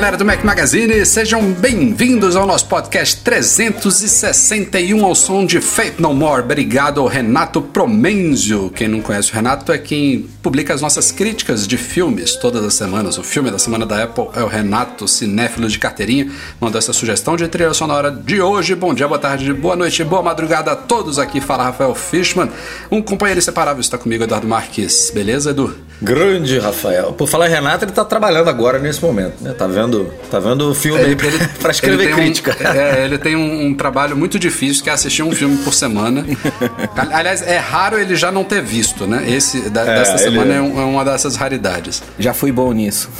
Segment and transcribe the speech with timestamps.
[0.00, 6.14] Galera do Mac Magazine, sejam bem-vindos ao nosso podcast 361 ao som de Faith No
[6.14, 6.40] More.
[6.40, 8.70] Obrigado ao Renato Promenzio.
[8.74, 12.72] Quem não conhece o Renato é quem publica as nossas críticas de filmes todas as
[12.72, 13.18] semanas.
[13.18, 16.32] O filme da semana da Apple é o Renato, cinéfilo de carteirinha.
[16.58, 18.74] Mandou essa sugestão de trilha sonora de hoje.
[18.74, 21.42] Bom dia, boa tarde, boa noite, boa madrugada a todos aqui.
[21.42, 22.48] Fala Rafael Fishman.
[22.90, 25.10] Um companheiro inseparável está comigo, Eduardo Marques.
[25.14, 25.76] Beleza, Edu?
[26.02, 27.12] Grande Rafael.
[27.12, 29.52] Por falar Renato, ele está trabalhando agora nesse momento, né?
[29.52, 29.89] Tá vendo,
[30.30, 32.56] tá vendo o filme ele, aí para escrever crítica.
[32.60, 35.74] Um, é, ele tem um, um, trabalho muito difícil que é assistir um filme por
[35.74, 36.24] semana.
[37.12, 39.24] Aliás, é raro ele já não ter visto, né?
[39.28, 42.02] Esse da, é, dessa semana é, é, uma dessas raridades.
[42.18, 43.10] Já fui bom nisso.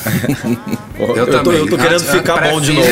[0.98, 1.42] eu, eu, também.
[1.42, 2.88] Tô, eu tô querendo a, ficar bom de novo.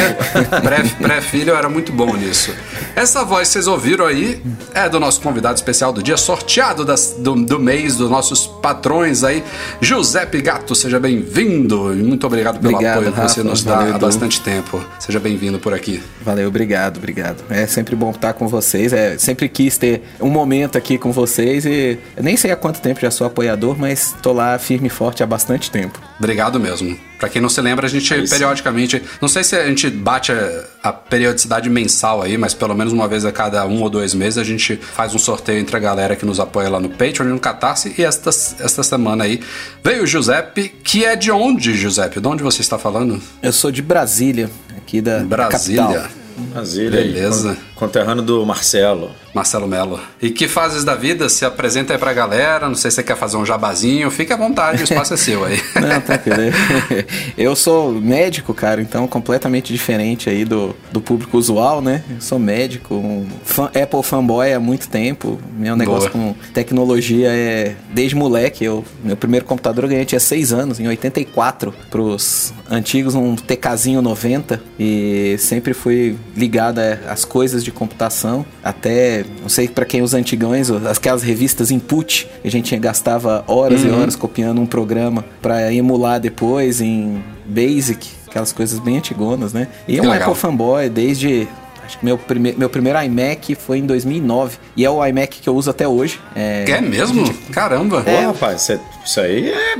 [1.00, 2.52] Pré-filho eu era muito bom nisso.
[2.94, 4.42] Essa voz que vocês ouviram aí
[4.74, 9.22] é do nosso convidado especial do dia, sorteado das, do, do mês, dos nossos patrões
[9.22, 9.44] aí.
[9.80, 11.94] Giuseppe Gato, seja bem-vindo.
[11.94, 14.84] Muito obrigado pelo obrigado, apoio Rafa, que você nos valeu, há bastante tempo.
[14.98, 16.02] Seja bem-vindo por aqui.
[16.22, 17.42] Valeu, obrigado, obrigado.
[17.50, 18.92] É sempre bom estar com vocês.
[18.92, 23.00] É, sempre quis ter um momento aqui com vocês e nem sei há quanto tempo
[23.00, 26.00] já sou apoiador, mas tô lá firme e forte há bastante tempo.
[26.18, 27.07] Obrigado mesmo.
[27.18, 30.30] Para quem não se lembra, a gente é periodicamente, não sei se a gente bate
[30.30, 34.14] a, a, periodicidade mensal aí, mas pelo menos uma vez a cada um ou dois
[34.14, 37.26] meses a gente faz um sorteio entre a galera que nos apoia lá no Patreon
[37.26, 37.92] e no Catarse.
[37.98, 39.40] E esta, esta semana aí
[39.82, 42.20] veio o Giuseppe, que é de onde, Giuseppe?
[42.20, 43.20] De onde você está falando?
[43.42, 45.82] Eu sou de Brasília, aqui da Brasília.
[45.82, 46.18] Capital.
[46.52, 46.90] Brasília.
[46.90, 47.56] Beleza.
[47.74, 49.10] Conterrâneo do Marcelo.
[49.38, 50.00] Marcelo Melo.
[50.20, 51.28] E que fases da vida?
[51.28, 52.68] Se apresenta aí pra galera.
[52.68, 54.10] Não sei se você quer fazer um jabazinho.
[54.10, 55.60] Fique à vontade, o espaço é seu aí.
[55.80, 56.38] Não, tranquilo.
[57.38, 62.02] Eu sou médico, cara, então completamente diferente aí do, do público usual, né?
[62.10, 63.26] Eu sou médico, um
[63.66, 65.38] Apple fanboy há muito tempo.
[65.56, 66.34] Meu negócio Boa.
[66.34, 68.64] com tecnologia é desde moleque.
[68.64, 74.02] Eu, meu primeiro computador eu ganhei tinha 6 anos, em 84, pros antigos um TKzinho
[74.02, 80.14] 90 e sempre fui ligado às coisas de computação até não sei para quem os
[80.14, 83.88] antigões, aquelas revistas input, a gente gastava horas uhum.
[83.88, 89.68] e horas copiando um programa para emular depois em Basic, aquelas coisas bem antigonas, né?
[89.86, 91.48] E é um Apple fanboy desde
[91.88, 95.48] Acho que meu, prime meu primeiro iMac foi em 2009 e é o iMac que
[95.48, 96.20] eu uso até hoje.
[96.36, 97.24] É, é mesmo?
[97.24, 97.38] Gente...
[97.50, 98.02] Caramba!
[98.04, 99.78] É, Pô, rapaz, você isso aí é.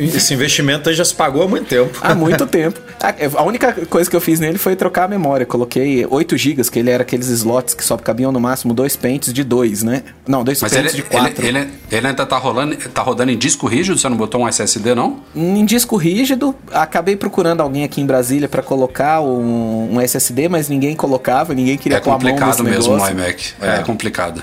[0.00, 1.98] Esse investimento aí já se pagou há muito tempo.
[2.02, 2.78] Há muito tempo.
[3.34, 5.46] A única coisa que eu fiz nele foi trocar a memória.
[5.46, 9.32] Coloquei 8 GB, que ele era aqueles slots que só cabiam no máximo dois pentes
[9.32, 10.02] de 2, né?
[10.28, 11.46] Não, dois Mas pentes ele, de 4.
[11.46, 13.98] Ele, ele, ele, ainda tá rolando, tá rodando em disco rígido?
[13.98, 15.20] Você não botou um SSD, não?
[15.34, 16.54] Em disco rígido.
[16.70, 21.78] Acabei procurando alguém aqui em Brasília para colocar um, um, SSD, mas ninguém colocava, ninguém
[21.78, 23.14] queria é pôr a mão nesse mesmo negócio.
[23.14, 23.54] no iMac.
[23.58, 24.42] É, é complicado.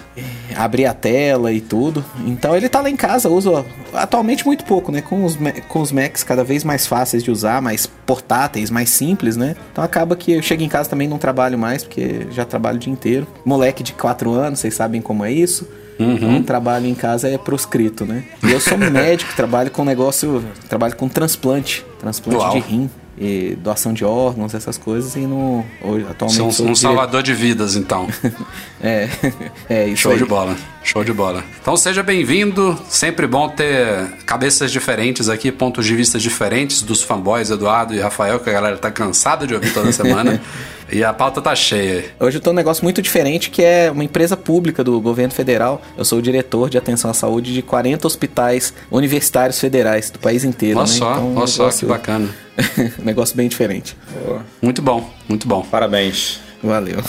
[0.56, 2.04] Abrir a tela e tudo.
[2.26, 5.02] Então ele tá lá em casa, uso atualmente atualmente muito pouco, né?
[5.02, 9.36] Com os, com os Macs cada vez mais fáceis de usar, mais portáteis, mais simples,
[9.36, 9.56] né?
[9.72, 12.80] Então acaba que eu chego em casa também não trabalho mais, porque já trabalho o
[12.80, 13.28] dia inteiro.
[13.46, 15.68] Moleque de 4 anos, vocês sabem como é isso.
[16.00, 16.16] Uhum.
[16.16, 18.24] Então, trabalho em casa é proscrito, né?
[18.42, 22.54] E eu sou médico, trabalho com negócio, trabalho com transplante, transplante Uau.
[22.54, 26.54] de rim e doação de órgãos, essas coisas, e no, hoje, atualmente.
[26.54, 28.08] São um salvador de vidas, então.
[28.84, 29.08] é,
[29.70, 30.02] é isso.
[30.02, 30.18] Show aí.
[30.18, 31.42] de bola, show de bola.
[31.62, 37.50] Então seja bem-vindo, sempre bom ter cabeças diferentes aqui, pontos de vista diferentes dos fanboys
[37.50, 40.42] Eduardo e Rafael, que a galera tá cansada de ouvir toda semana.
[40.92, 42.04] E a pauta tá cheia.
[42.20, 45.82] Hoje eu tô num negócio muito diferente que é uma empresa pública do governo federal.
[45.98, 50.44] Eu sou o diretor de atenção à saúde de 40 hospitais universitários federais do país
[50.44, 50.78] inteiro.
[50.78, 50.94] Olha né?
[50.94, 52.30] só, então, olha só que bacana.
[53.02, 53.98] negócio bem diferente.
[54.62, 55.62] Muito bom, muito bom.
[55.64, 56.42] Parabéns.
[56.62, 57.02] Valeu.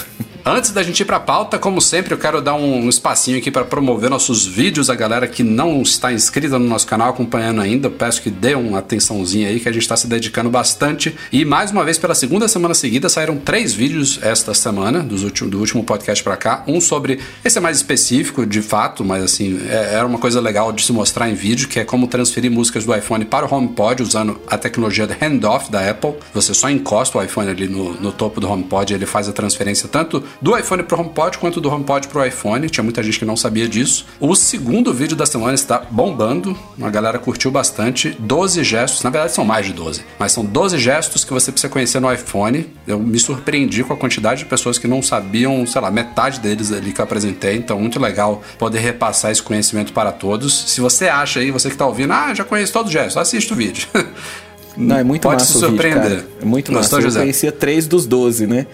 [0.46, 3.64] Antes da gente ir pra pauta, como sempre, eu quero dar um espacinho aqui para
[3.64, 4.90] promover nossos vídeos.
[4.90, 8.80] A galera que não está inscrita no nosso canal, acompanhando ainda, peço que dê uma
[8.80, 11.16] atençãozinha aí, que a gente está se dedicando bastante.
[11.32, 15.50] E mais uma vez, pela segunda semana seguida, saíram três vídeos esta semana, dos últimos,
[15.50, 16.62] do último podcast para cá.
[16.68, 17.20] Um sobre.
[17.42, 20.92] Esse é mais específico, de fato, mas assim, é, era uma coisa legal de se
[20.92, 24.58] mostrar em vídeo, que é como transferir músicas do iPhone para o HomePod usando a
[24.58, 26.12] tecnologia de handoff da Apple.
[26.34, 29.32] Você só encosta o iPhone ali no, no topo do HomePod e ele faz a
[29.32, 32.68] transferência tanto do iPhone para o HomePod quanto do HomePod para o iPhone.
[32.68, 34.06] Tinha muita gente que não sabia disso.
[34.20, 38.16] O segundo vídeo da semana está bombando, a galera curtiu bastante.
[38.18, 41.72] 12 gestos, na verdade são mais de 12, mas são 12 gestos que você precisa
[41.72, 42.66] conhecer no iPhone.
[42.86, 46.72] Eu me surpreendi com a quantidade de pessoas que não sabiam, sei lá, metade deles
[46.72, 47.56] ali que eu apresentei.
[47.56, 50.70] Então, muito legal poder repassar esse conhecimento para todos.
[50.70, 53.54] Se você acha aí, você que está ouvindo, ah, já conheço todos os gestos, assista
[53.54, 53.88] o vídeo.
[54.76, 56.18] Não, é muito Pode massa se o vídeo, surpreender.
[56.18, 56.28] cara.
[56.42, 57.08] É muito Gostou, massa.
[57.08, 57.18] José?
[57.20, 58.66] Eu conhecia três dos 12, né?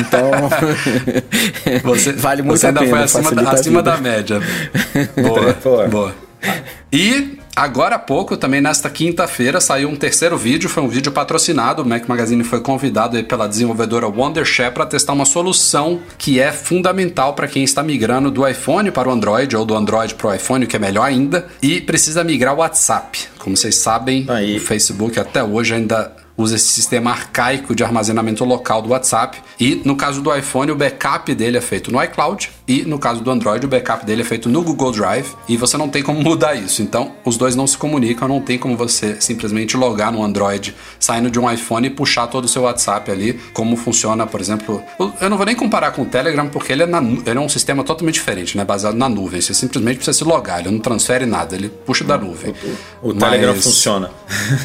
[0.00, 0.30] Então,
[1.82, 2.90] Você, vale muito você a ainda pena.
[2.90, 4.40] foi acima, da, acima da média.
[5.62, 6.14] Boa, boa.
[6.92, 10.68] E agora há pouco, também nesta quinta-feira, saiu um terceiro vídeo.
[10.68, 11.82] Foi um vídeo patrocinado.
[11.82, 17.32] O Mac Magazine foi convidado pela desenvolvedora Wondershare para testar uma solução que é fundamental
[17.32, 20.66] para quem está migrando do iPhone para o Android ou do Android para o iPhone,
[20.66, 23.26] que é melhor ainda, e precisa migrar o WhatsApp.
[23.38, 24.58] Como vocês sabem, Aí.
[24.58, 29.38] o Facebook até hoje ainda usa esse sistema arcaico de armazenamento local do WhatsApp.
[29.58, 32.50] E no caso do iPhone, o backup dele é feito no iCloud.
[32.68, 35.28] E no caso do Android, o backup dele é feito no Google Drive.
[35.48, 36.82] E você não tem como mudar isso.
[36.82, 38.26] Então, os dois não se comunicam.
[38.26, 42.46] Não tem como você simplesmente logar no Android saindo de um iPhone e puxar todo
[42.46, 43.34] o seu WhatsApp ali.
[43.52, 44.82] Como funciona, por exemplo.
[45.20, 47.48] Eu não vou nem comparar com o Telegram, porque ele é, na ele é um
[47.48, 48.64] sistema totalmente diferente, né?
[48.64, 49.40] Baseado na nuvem.
[49.40, 50.58] Você simplesmente precisa se logar.
[50.58, 51.54] Ele não transfere nada.
[51.54, 52.52] Ele puxa da nuvem.
[53.00, 54.10] O Telegram Mas- funciona.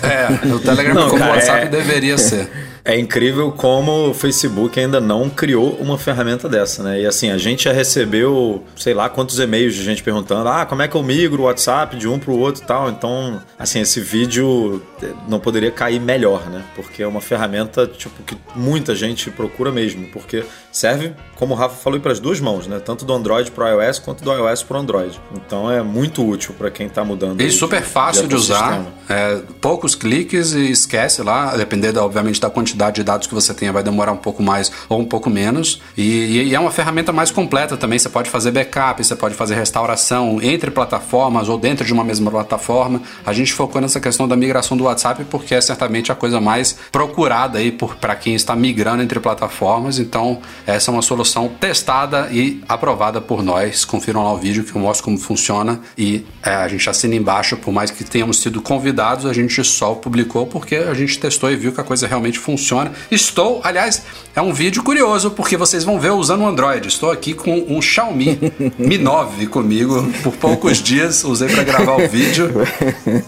[0.02, 2.50] É, o Telegram Não, como cara, o WhatsApp é- deveria ser.
[2.84, 7.02] É incrível como o Facebook ainda não criou uma ferramenta dessa, né?
[7.02, 10.82] E assim, a gente já recebeu, sei lá, quantos e-mails de gente perguntando: ah, como
[10.82, 12.90] é que eu migro o WhatsApp de um pro outro e tal.
[12.90, 16.64] Então, assim, esse vídeo eh, não poderia cair melhor, né?
[16.76, 20.08] Porque é uma ferramenta, tipo, que muita gente procura mesmo.
[20.08, 22.80] Porque serve, como o Rafa falou, para as duas mãos, né?
[22.80, 25.20] Tanto do Android pro iOS quanto do iOS pro Android.
[25.36, 27.42] Então é muito útil para quem tá mudando.
[27.42, 28.94] E aí super fácil de usar, ecossistema.
[29.10, 33.72] é, poucos cliques e esquece lá, da, obviamente da quantidade de dados que você tenha,
[33.72, 35.82] vai demorar um pouco mais ou um pouco menos.
[35.98, 39.56] E, e é uma ferramenta mais completa também, você pode fazer backup, você pode fazer
[39.56, 43.02] restauração entre plataformas ou dentro de uma mesma plataforma.
[43.26, 46.78] A gente focou nessa questão da migração do WhatsApp porque é certamente a coisa mais
[46.92, 50.00] procurada aí para quem está migrando entre plataformas.
[50.00, 53.86] Então, essa é uma solução testada e aprovada por nós.
[53.86, 57.58] Confiram lá o vídeo que eu mostro como funciona e é, a gente assina embaixo,
[57.58, 61.56] por mais que tenhamos sido convidados, a gente só publicou porque a gente testou e
[61.56, 62.61] viu que a coisa realmente funciona.
[63.10, 64.04] Estou, aliás,
[64.36, 66.88] é um vídeo curioso porque vocês vão ver eu usando o Android.
[66.88, 68.40] Estou aqui com um Xiaomi
[68.78, 72.50] Mi 9 comigo por poucos dias, usei para gravar o vídeo.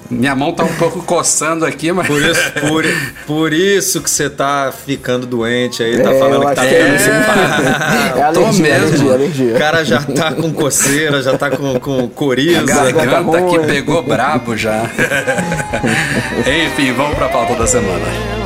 [0.09, 2.85] Minha mão tá um pouco coçando aqui, mas Por isso, por,
[3.27, 6.75] por isso que você tá ficando doente aí, tá É, falando eu que tá que
[6.75, 7.09] é isso.
[8.13, 8.85] É tô alergia, mesmo.
[8.87, 9.53] alergia, O alergia.
[9.59, 12.63] cara já tá com coceira, já tá com, com A coriza.
[12.91, 13.65] garganta aqui ruim.
[13.67, 14.83] pegou brabo já.
[16.65, 18.42] Enfim, vamos pra pauta da semana.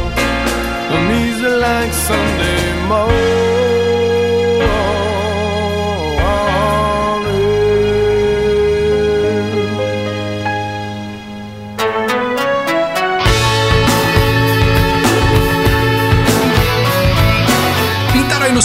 [0.90, 3.37] I'm easy like Sunday morning.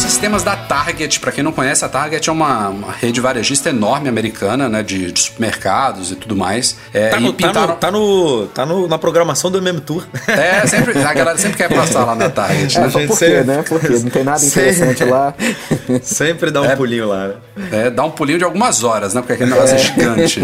[0.03, 1.21] Sistemas da Target.
[1.21, 4.83] Pra quem não conhece, a Target é uma, uma rede varejista enorme americana, né?
[4.83, 6.77] De, de supermercados e tudo mais.
[6.93, 7.67] É, Tá, e no, tá, pintaram.
[7.69, 10.05] no, tá, no, tá no- na programação do MM Tour.
[10.29, 12.87] É, sempre, a galera sempre quer passar lá na Target, né?
[12.87, 13.63] É, gente por quê, sempre- né?
[13.69, 13.89] Por quê?
[13.89, 15.35] Não tem nada Sempre- interessante lá.
[16.03, 17.29] Sempre dá um pulinho lá.
[17.29, 17.35] né?
[17.71, 19.21] É, dá um pulinho de algumas horas, né?
[19.21, 20.41] Porque aquele negócio é gigante.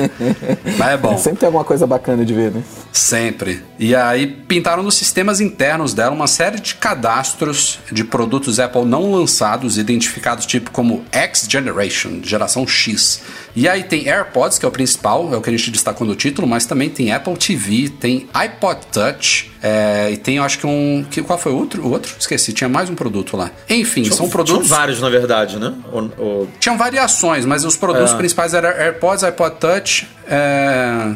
[0.79, 1.17] Mas é bom.
[1.19, 2.63] Sempre tem alguma coisa bacana de ver, né?
[2.93, 3.63] Sempre.
[3.79, 9.11] E aí pintaram nos sistemas internos dela uma série de cadastros de produtos Apple não
[9.13, 13.23] lançados, identificados tipo como X Generation, geração X.
[13.57, 16.15] E aí tem AirPods, que é o principal, é o que a gente destacou no
[16.15, 20.67] título, mas também tem Apple TV, tem iPod Touch, é, e tem, eu acho que
[20.67, 21.05] um.
[21.11, 21.83] Que, qual foi o outro?
[21.85, 22.15] O outro?
[22.19, 23.51] Esqueci, tinha mais um produto lá.
[23.69, 24.67] Enfim, são produtos.
[24.67, 25.75] Tinham vários, na verdade, né?
[26.61, 28.17] Tinham variações, mas os produtos É.
[28.17, 30.07] principais eram AirPods, iPod Touch.
[30.29, 31.15] É...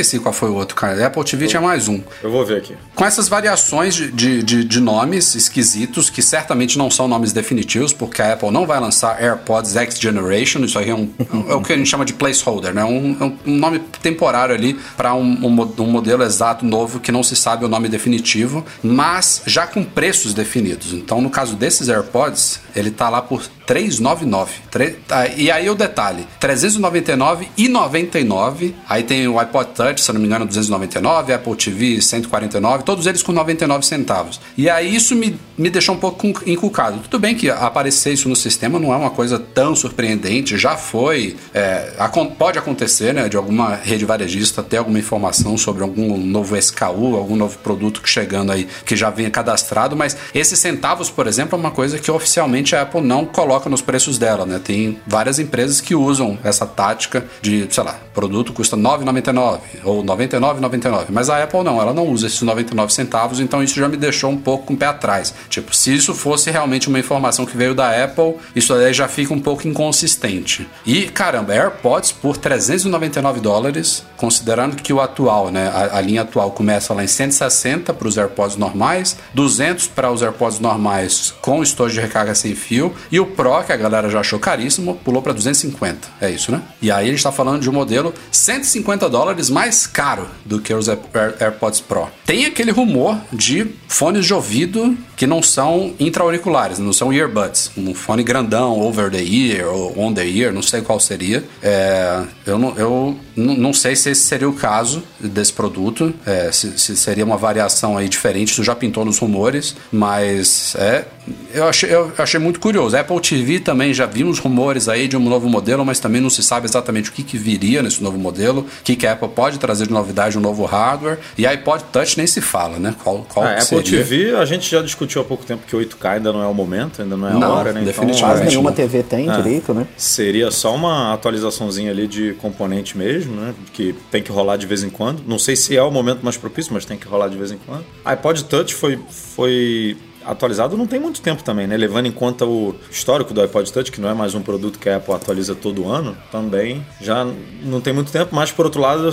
[0.00, 1.04] Esqueci qual foi o outro, cara.
[1.04, 2.00] Apple TV tinha mais um.
[2.22, 2.72] eu vou ver aqui.
[2.94, 7.92] Com essas variações de, de, de- de nomes esquisitos, que certamente não são nomes definitivos,
[7.92, 11.10] porque a Apple não vai lançar AirPods X Generation, isso aí é, um,
[11.48, 12.84] é o que a gente chama de placeholder, né?
[12.84, 17.24] Um, é um- nome temporário ali para um, um um modelo exato novo que não
[17.24, 20.92] se sabe o nome definitivo, mas já com preços definidos.
[20.92, 24.50] Então, no caso desses AirPods, ele tá lá por 399.
[24.70, 28.74] Tre- tá, e aí o detalhe, 399 e 99.
[28.88, 33.22] Aí tem o iPod Touch, se não me engano, 299, Apple TV 149, todos eles
[33.22, 34.40] com 99 centavos.
[34.56, 36.98] E aí isso me, me deixou um pouco encucado.
[37.00, 41.36] Tudo bem que aparecer isso no sistema não é uma coisa tão surpreendente, já foi,
[41.52, 41.92] é,
[42.38, 47.36] pode acontecer, né, de alguma rede varejista ter alguma informação sobre algum novo SKU, algum
[47.36, 51.60] novo produto que chegando aí que já venha cadastrado, mas esses centavos, por exemplo, é
[51.60, 54.60] uma coisa que oficialmente a Apple não coloca nos preços dela, né?
[54.62, 61.06] Tem várias empresas que usam essa tática de, sei lá, produto custa 9,99 ou 99,99,
[61.10, 64.30] mas a Apple não, ela não usa esses 99 centavos, então isso já me deixou
[64.30, 65.32] um pouco com o pé atrás.
[65.48, 69.32] Tipo, se isso fosse realmente uma informação que veio da Apple, isso aí já fica
[69.32, 70.68] um pouco inconsistente.
[70.84, 76.50] E caramba, AirPods por 399 dólares, considerando que o atual, né, a, a linha atual
[76.50, 81.94] começa lá em 160 para os AirPods normais, 200 para os AirPods normais com estojo
[81.94, 85.32] de recarga sem fio e o Pro, que a galera já achou caríssimo, pulou para
[85.32, 86.08] 250.
[86.20, 86.62] É isso, né?
[86.80, 90.72] E aí a gente está falando de um modelo 150 dólares mais caro do que
[90.72, 92.08] os Air- Air- AirPods Pro.
[92.24, 97.70] Tem aquele rumor de fones de ouvido que não são intra-auriculares, não são earbuds.
[97.76, 101.44] Um fone grandão, over the ear ou on the ear, não sei qual seria.
[101.62, 106.78] É, eu não, eu não sei se esse seria o caso desse produto, é, se,
[106.78, 111.04] se seria uma variação aí diferente, isso já pintou nos rumores, mas é,
[111.52, 112.96] eu, achei, eu achei muito curioso.
[112.96, 116.42] Apple TV também já vimos rumores aí de um novo modelo, mas também não se
[116.42, 119.58] sabe exatamente o que, que viria nesse novo modelo, o que, que a Apple pode
[119.58, 121.18] trazer de novidade, um novo hardware.
[121.36, 122.94] E iPod Touch nem se fala, né?
[123.02, 124.04] Qual, qual A que Apple seria?
[124.04, 127.02] TV, a gente já discutiu há pouco tempo que 8K ainda não é o momento,
[127.02, 127.80] ainda não é a Não, hora, né?
[127.82, 128.20] definitivamente.
[128.20, 128.72] Quase Realmente nenhuma.
[128.72, 129.36] TV tem Ah.
[129.36, 129.86] direito, né?
[129.96, 133.54] Seria só uma atualizaçãozinha ali de componente mesmo, né?
[133.72, 135.22] Que tem que rolar de vez em quando.
[135.26, 137.58] Não sei se é o momento mais propício, mas tem que rolar de vez em
[137.66, 137.84] quando.
[138.04, 139.96] iPod Touch foi, foi
[140.30, 141.76] atualizado não tem muito tempo também, né?
[141.76, 144.88] Levando em conta o histórico do iPod Touch, que não é mais um produto que
[144.88, 147.26] a Apple atualiza todo ano, também já
[147.62, 149.10] não tem muito tempo, mas por outro lado,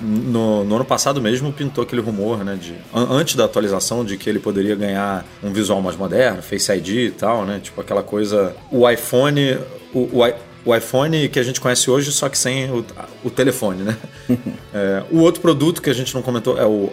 [0.00, 2.58] no, no ano passado mesmo pintou aquele rumor, né?
[2.60, 6.70] De, an- antes da atualização, de que ele poderia ganhar um visual mais moderno, Face
[6.72, 7.60] ID e tal, né?
[7.62, 8.54] Tipo aquela coisa.
[8.70, 9.58] O iPhone.
[9.94, 12.84] O, o, o iPhone que a gente conhece hoje, só que sem o,
[13.24, 13.96] o telefone, né?
[14.74, 16.92] É, o outro produto que a gente não comentou é o,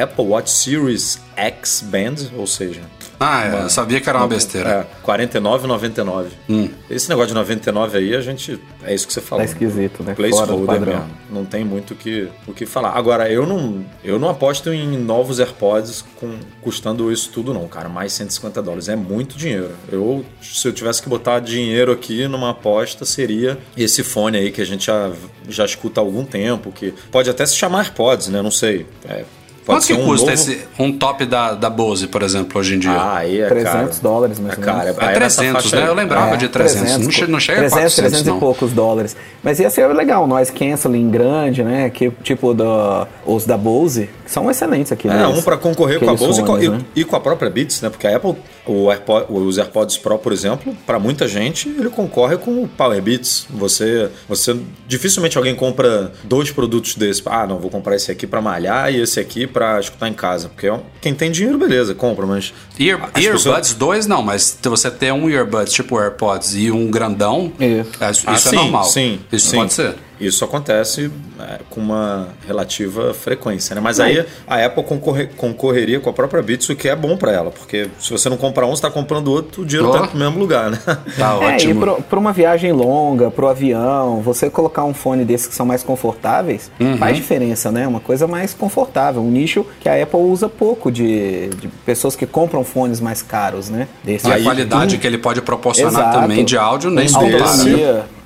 [0.00, 2.80] Apple Watch Series X Band, ou seja,
[3.20, 4.86] Ah, é, eu sabia que era uma besteira.
[5.04, 6.26] é, 49,99.
[6.48, 6.68] Hum.
[6.90, 8.60] Esse negócio de 99 aí, a gente.
[8.84, 9.44] É isso que você falou.
[9.44, 10.12] Tá esquisito, né?
[10.12, 11.10] Do Placeholder mesmo.
[11.30, 12.90] Não tem muito o que, o que falar.
[12.90, 17.88] Agora, eu não, eu não aposto em novos AirPods com, custando isso tudo, não, cara.
[17.88, 18.88] Mais 150 dólares.
[18.88, 19.70] É muito dinheiro.
[19.90, 24.60] Eu, se eu tivesse que botar dinheiro aqui numa aposta, seria esse fone aí que
[24.60, 25.10] a gente já,
[25.48, 28.42] já escuta há algum tempo, que pode até se chamar AirPods, né?
[28.42, 28.86] Não sei.
[29.08, 29.24] É,
[29.66, 32.78] Quanto que um custa novo- esse, um top da, da Bose, por exemplo, hoje em
[32.78, 32.92] dia?
[32.92, 33.90] Ah, aí é 300 caro.
[34.02, 34.78] dólares, mais é ou caro.
[34.78, 34.98] menos.
[35.00, 35.90] aí é nessa 300, faixa né?
[35.90, 36.98] Eu lembrava É, de 300.
[37.00, 38.36] não, che- não chega a 300, 400, 300 não.
[38.36, 39.16] e poucos dólares.
[39.42, 41.90] Mas ia ser legal, noise canceling grande, né?
[41.90, 45.08] Que, tipo da, os da Bose, que são excelentes aqui.
[45.08, 46.78] É, um para concorrer com a fones, e, né?
[46.94, 47.90] e com a própria Beats, né?
[47.90, 52.36] Porque a Apple, o AirPod- os AirPods Pro, por exemplo, para muita gente, ele concorre
[52.36, 53.46] com o Power Beats.
[53.50, 54.56] Você, você
[54.86, 57.22] dificilmente alguém compra dois produtos desses.
[57.26, 60.48] Ah, não, vou comprar esse aqui para malhar e esse aqui para escutar em casa.
[60.48, 64.68] Porque é quem tem dinheiro, beleza, compra, mas Ear, earbuds pessoas- 2 não, mas se
[64.68, 67.90] você ter um earbuds tipo AirPods e um grandão, Isso.
[68.04, 68.84] é, isso Ah, é sim, normal.
[68.84, 69.56] Sim, Isso sim.
[69.56, 69.94] pode ser.
[70.20, 73.80] Isso acontece é, com uma relativa frequência, né?
[73.80, 77.32] Mas aí a Apple concorre- concorreria com a própria Beats, o que é bom para
[77.32, 79.92] ela, porque se você não comprar um, você tá comprando outro, o dinheiro Oh.
[79.92, 80.78] tá indo pro mesmo lugar, né?
[81.18, 82.02] Tá É, e ótimo.
[82.08, 86.70] para uma viagem longa, pro avião, você colocar um fone desses que são mais confortáveis,
[86.80, 86.96] Uhum.
[86.96, 87.86] faz diferença, né?
[87.86, 89.22] Uma coisa mais confortável.
[89.22, 93.68] Um nicho que a Apple usa pouco de, de pessoas que compram fones mais caros,
[93.68, 93.86] né?
[94.02, 94.26] Desses.
[94.28, 96.20] E a qualidade um- que ele pode proporcionar Exato.
[96.20, 97.16] também de áudio nem desse-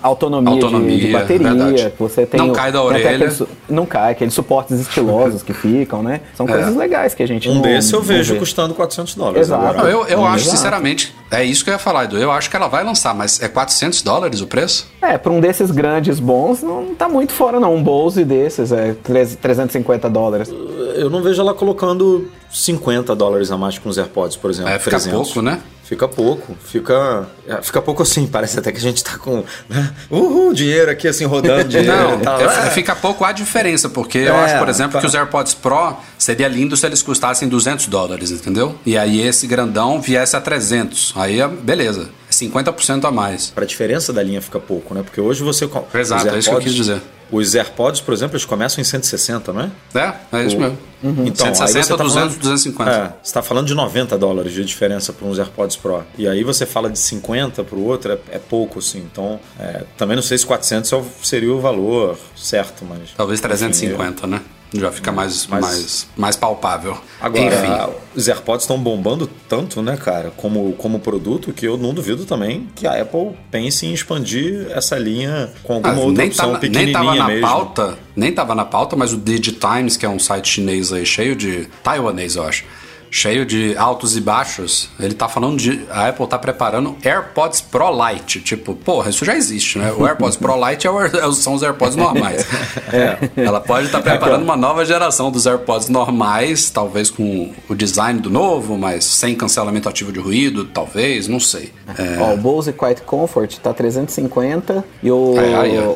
[0.03, 1.91] Autonomia, autonomia, de- de, bateria, verdade.
[1.91, 3.11] que você tem Não o- cai da orelha.
[3.17, 6.21] aqueles não cai, aqueles suportes estilosos que ficam, né?
[6.35, 8.39] São coisas legais que a gente Um não, desse eu não vejo vê.
[8.39, 9.63] custando 400 dólares Exato.
[9.65, 9.83] agora.
[9.83, 10.57] Não, eu, eu acho, exato.
[10.57, 12.17] sinceramente, é isso que eu ia falar, Edu.
[12.19, 14.89] Eu acho que ela vai lançar, mas é 400 dólares o preço?
[15.03, 17.75] É, para um desses grandes bons, não tá muito fora não.
[17.75, 20.51] Um Bose desses é 3- 350 dólares.
[20.97, 24.71] Eu não vejo ela colocando 50 dólares a mais com os AirPods, por exemplo.
[24.71, 25.13] É, fica 300.
[25.27, 25.61] pouco, né?
[25.85, 29.93] Fica pouco, fica, é, fica pouco assim, parece até que a gente tá com né?
[30.09, 32.41] uhul, dinheiro aqui assim rodando dinheiro Não, tal.
[32.41, 35.01] é- fica pouco a diferença, porque eu É, acho, por exemplo, tá.
[35.01, 38.77] que os AirPods Pro seria lindo se eles custassem 200 dólares, entendeu?
[38.87, 41.13] E aí esse grandão viesse a 300.
[41.17, 43.51] Aí, é- beleza, é 50% a mais.
[43.51, 45.03] Pra diferença da linha fica pouco, né?
[45.03, 45.69] Porque hoje você.
[45.93, 47.01] Exato, os é isso que eu quis dizer.
[47.33, 49.71] Os AirPods, por exemplo, eles começam em 160, não é?
[49.95, 50.79] É, é isso O- mesmo.
[51.03, 52.91] Então, aí 160, você tá 200, falando- 250.
[52.91, 56.03] É, você tá falando de 90 dólares de diferença para uns AirPods Pro.
[56.19, 58.99] E aí você fala de 50 para o outro, é, é pouco, assim.
[59.11, 63.11] Então, é, também não sei se 400 é seria o valor certo, mas...
[63.17, 64.43] Talvez enfim, 350, né?
[64.73, 66.97] Já fica mais, Mas- mais, mais palpável.
[67.21, 67.93] Agora, Enfim.
[68.15, 72.69] os AirPods estão bombando tanto, né, cara, como, como produto, que eu não duvido também
[72.77, 76.59] que a Apple pense em expandir essa linha com alguma Ah, outra nem, opção tava,
[76.61, 77.47] nem pequenininha tava na mesmo.
[77.49, 81.35] pauta, nem tava na pauta, mas o Digitimes, que é um site chinês aí, cheio
[81.35, 81.67] de.
[81.83, 82.65] taiwanês, eu acho.
[83.11, 85.85] Cheio de altos e baixos, ele tá falando de.
[85.91, 88.41] A Apple tá preparando AirPods Pro Lite.
[88.41, 89.93] Tipo, porra, isso já existe, né?
[89.93, 92.47] O AirPods Pro Lite é o Air- são os AirPods normais.
[93.37, 98.31] Ela pode estar preparando uma nova geração dos AirPods normais, talvez com o design do
[98.31, 101.73] novo, mas sem cancelamento ativo de ruído, talvez, não sei.
[101.99, 105.35] É, Ó, o Bose Quiet Comfort tá 350 e o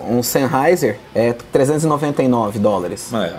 [0.08, 3.12] um Sennheiser é 399 dólares.
[3.12, 3.32] É,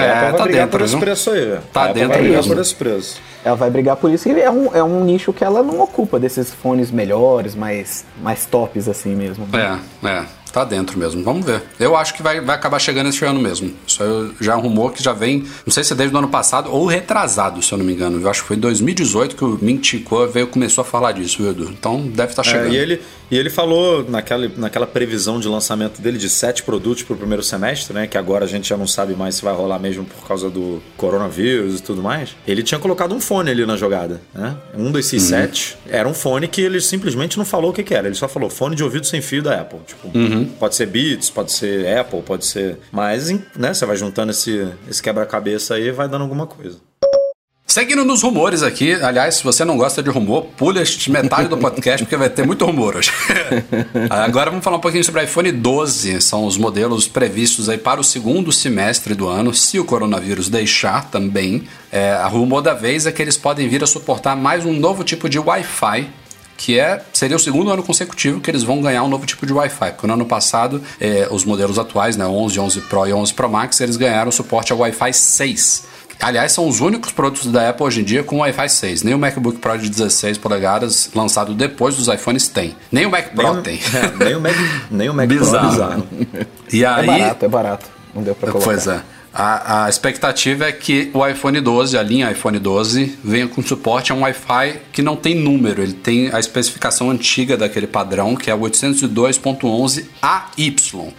[0.00, 1.58] É, tá dentro, por esse preço aí.
[1.72, 2.54] Tá dentro mesmo.
[2.54, 3.01] por esse preço.
[3.44, 6.18] Ela vai brigar por isso e é um, é um nicho que ela não ocupa
[6.18, 9.48] desses fones melhores, mais, mais tops assim mesmo.
[9.52, 11.24] É, é, tá dentro mesmo.
[11.24, 11.62] Vamos ver.
[11.80, 13.72] Eu acho que vai, vai acabar chegando esse ano mesmo.
[13.86, 16.28] Isso já é um rumor que já vem, não sei se é desde o ano
[16.28, 18.20] passado ou retrasado, se eu não me engano.
[18.20, 19.58] Eu acho que foi em 2018 que o
[20.04, 21.64] Kuo veio começou a falar disso, Edu.
[21.70, 22.72] Então deve estar É, chegando.
[22.72, 27.14] e, ele, e ele falou naquela, naquela previsão de lançamento dele de sete produtos para
[27.14, 28.06] o primeiro semestre, né?
[28.06, 30.82] Que agora a gente já não sabe mais se vai rolar mesmo por causa do
[30.98, 32.36] coronavírus e tudo mais.
[32.46, 34.54] Ele tinha colocado um fone ali na jogada, né?
[34.76, 38.06] Um desses sete era um fone que ele simplesmente não falou o que, que era.
[38.06, 39.80] Ele só falou fone de ouvido sem fio da Apple.
[39.86, 40.10] Tipo,
[40.58, 42.80] pode ser Beats, pode ser Apple, pode ser.
[42.92, 43.72] Mas, né?
[43.72, 46.76] Você vai juntando esse, esse quebra-cabeça aí e vai dando alguma coisa.
[47.72, 51.56] Seguindo nos rumores aqui, aliás, se você não gosta de rumor, pula este metade do
[51.56, 53.10] podcast porque vai ter muito rumor hoje.
[54.10, 57.98] Agora vamos falar um pouquinho sobre o iPhone 12, são os modelos previstos aí para
[57.98, 61.66] o segundo semestre do ano, se o coronavírus deixar também.
[61.90, 65.02] É, a rumor da vez é que eles podem vir a suportar mais um novo
[65.02, 66.10] tipo de Wi-Fi
[66.54, 69.52] que é seria o segundo ano consecutivo que eles vão ganhar um novo tipo de
[69.52, 69.92] Wi-Fi.
[69.92, 73.48] Porque no ano passado, eh, os modelos atuais, né, 11, 11 Pro e 11 Pro
[73.48, 75.84] Max, eles ganharam suporte ao Wi-Fi 6.
[76.22, 79.02] Aliás, são os únicos produtos da Apple hoje em dia com Wi-Fi 6.
[79.02, 82.76] Nem o MacBook Pro de 16 polegadas, lançado depois dos iPhones, tem.
[82.92, 83.80] Nem o Mac Pro nem, o- tem.
[83.92, 84.54] é, nem o Mac,
[84.90, 85.70] nem o Mac Pro é Bizarro.
[85.70, 86.06] bizarro.
[86.72, 87.86] E É aí, barato, é barato.
[88.14, 88.70] Não deu pra colocar.
[88.70, 89.02] Pois é.
[89.34, 94.12] A, a expectativa é que o iPhone 12, a linha iPhone 12, venha com suporte
[94.12, 98.50] a um Wi-Fi que não tem número, ele tem a especificação antiga daquele padrão, que
[98.50, 101.14] é o 802.11AY.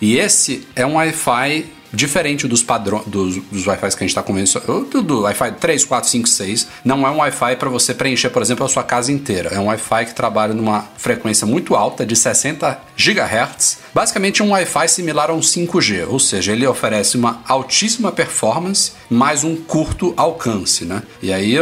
[0.00, 4.22] E esse é um Wi-Fi diferente dos padrões dos, dos Wi-Fi que a gente está
[4.22, 8.42] convencionando, do, Wi-Fi 3, 4, 5, 6, não é um Wi-Fi para você preencher, por
[8.42, 9.48] exemplo, a sua casa inteira.
[9.52, 14.88] É um Wi-Fi que trabalha numa frequência muito alta, de 60 GHz, basicamente um Wi-Fi
[14.88, 20.84] similar a um 5G, ou seja, ele oferece uma altíssima performance, mais um curto alcance,
[20.84, 21.02] né?
[21.22, 21.56] E aí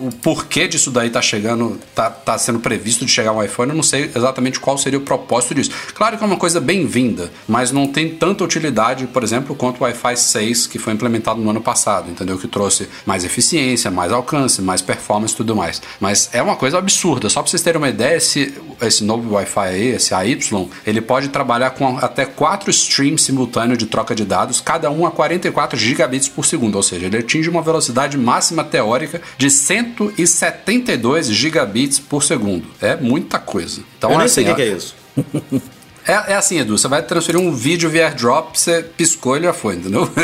[0.00, 3.76] o porquê disso daí tá chegando, tá, tá sendo previsto de chegar um iPhone, eu
[3.76, 5.70] não sei exatamente qual seria o propósito disso.
[5.94, 9.84] Claro que é uma coisa bem-vinda, mas não tem tanta utilidade, por exemplo, quanto o
[9.84, 12.38] Wi-Fi 6 que foi implementado no ano passado, entendeu?
[12.38, 15.82] Que trouxe mais eficiência, mais alcance, mais performance e tudo mais.
[16.00, 19.60] Mas é uma coisa absurda, só pra vocês terem uma ideia, esse, esse novo Wi-Fi
[19.60, 20.38] aí, esse AY,
[20.86, 25.10] ele pode trabalhar com até quatro streams simultâneos de troca de dados, cada um a
[25.10, 29.50] 44 gigabits por segundo, ou seja, ele atinge uma velocidade máxima teórica de
[29.96, 32.66] 172 gigabits por segundo.
[32.80, 33.82] É muita coisa.
[33.96, 34.96] Então, eu nem assim, sei o que, que é isso.
[36.10, 39.52] é, é assim, Edu, você vai transferir um vídeo via AirDrop, você piscou e já
[39.52, 40.08] foi, entendeu?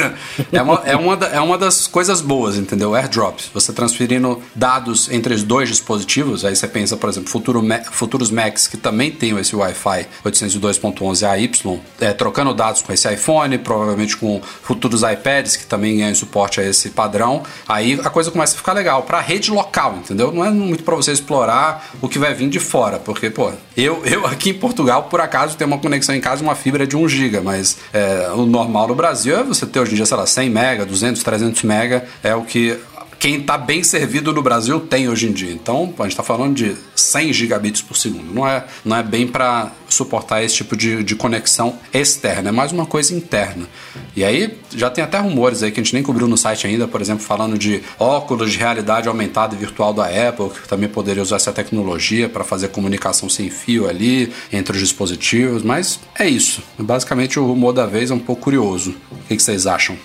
[0.53, 2.95] É uma, é, uma da- é uma das coisas boas, entendeu?
[2.95, 3.41] AirDrop.
[3.55, 8.67] Você transferindo dados entre os dois dispositivos, aí você pensa, por exemplo, futuro futuros Macs
[8.67, 15.03] que também tem esse Wi-Fi 802.11AY, é, trocando dados com esse iPhone, provavelmente com futuros
[15.03, 19.03] iPads que também ganham suporte a esse padrão, aí a coisa começa a ficar legal.
[19.03, 20.33] Pra rede local, entendeu?
[20.33, 24.05] Não é muito pra você explorar o que vai vir de fora, porque, pô, eu,
[24.05, 27.09] eu aqui em Portugal, por acaso, tenho uma conexão em casa, uma fibra de 1
[27.09, 30.27] GB, mas é, o normal no Brasil é você ter hoje em dia, sei lá,
[30.27, 32.79] 100 mega, 200, 300 mega, é o que
[33.19, 35.53] quem está bem servido no Brasil tem hoje em dia.
[35.53, 38.33] Então, a gente está falando de 100 gigabits por segundo.
[38.33, 42.73] Não é, não é bem para suportar esse tipo de, de conexão externa, é mais
[42.73, 43.67] uma coisa interna.
[44.15, 46.89] E aí, já tem até rumores aí que a gente nem cobriu no site ainda,
[46.89, 51.23] por exemplo, falando de óculos de realidade aumentada e virtual da Apple, que também poderia
[51.23, 55.63] usar essa tecnologia para fazer comunicação sem fio ali entre os dispositivos.
[55.63, 56.63] Mas é isso.
[56.79, 58.95] Basicamente, o rumor da vez é um pouco curioso.
[59.11, 59.97] O que, que vocês acham?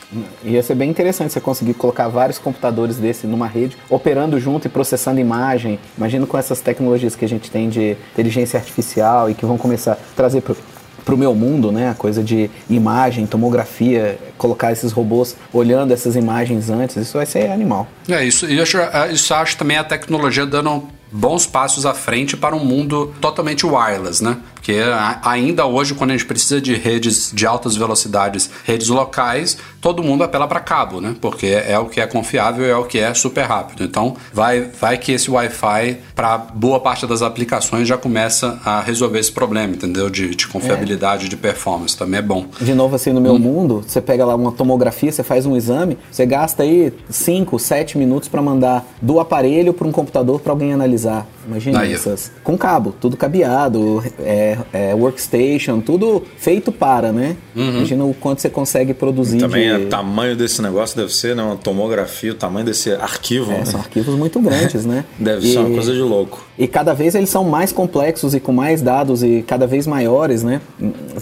[0.44, 4.70] Ia ser bem interessante você conseguir colocar vários computadores desse numa rede, operando junto e
[4.70, 5.80] processando imagem.
[5.98, 9.94] Imagina com essas tecnologias que a gente tem de inteligência artificial e que vão começar
[9.94, 10.56] a trazer para
[11.04, 11.90] pro meu mundo, né?
[11.90, 17.50] A coisa de imagem, tomografia, colocar esses robôs olhando essas imagens antes, isso vai ser
[17.50, 17.88] animal.
[18.08, 18.46] É isso.
[18.46, 18.78] Eu acho,
[19.12, 24.24] isso acho também a tecnologia dando bons passos à frente para um mundo totalmente wireless,
[24.24, 24.38] né?
[24.62, 24.78] Porque
[25.24, 30.24] ainda hoje, quando a gente precisa de redes de altas velocidades, redes locais, todo mundo
[30.24, 31.16] apela para cabo, né?
[31.20, 33.84] Porque é o que é confiável, é o que é super rápido.
[33.84, 39.18] Então, vai, vai que esse Wi-Fi, para boa parte das aplicações, já começa a resolver
[39.18, 40.12] esse problema, entendeu?
[40.12, 41.30] De, de confiabilidade, é.
[41.30, 41.98] de performance.
[41.98, 42.46] Também é bom.
[42.62, 43.40] De novo, assim, no meu hum.
[43.40, 47.98] mundo, você pega lá uma tomografia, você faz um exame, você gasta aí 5, 7
[47.98, 51.26] minutos para mandar do aparelho para um computador para alguém analisar.
[51.48, 51.94] Imagina Aí.
[51.94, 52.32] essas.
[52.44, 57.36] Com cabo, tudo cabeado, é, é, workstation, tudo feito para, né?
[57.56, 57.70] Uhum.
[57.78, 59.38] Imagina o quanto você consegue produzir.
[59.38, 59.86] E também de...
[59.86, 61.44] o tamanho desse negócio deve ser, né?
[61.44, 63.52] Uma tomografia, o tamanho desse arquivo.
[63.52, 63.66] É, né?
[63.66, 65.06] São arquivos muito grandes, né?
[65.20, 66.46] deve e, ser uma coisa de louco.
[66.58, 70.44] E cada vez eles são mais complexos e com mais dados e cada vez maiores,
[70.44, 70.62] né?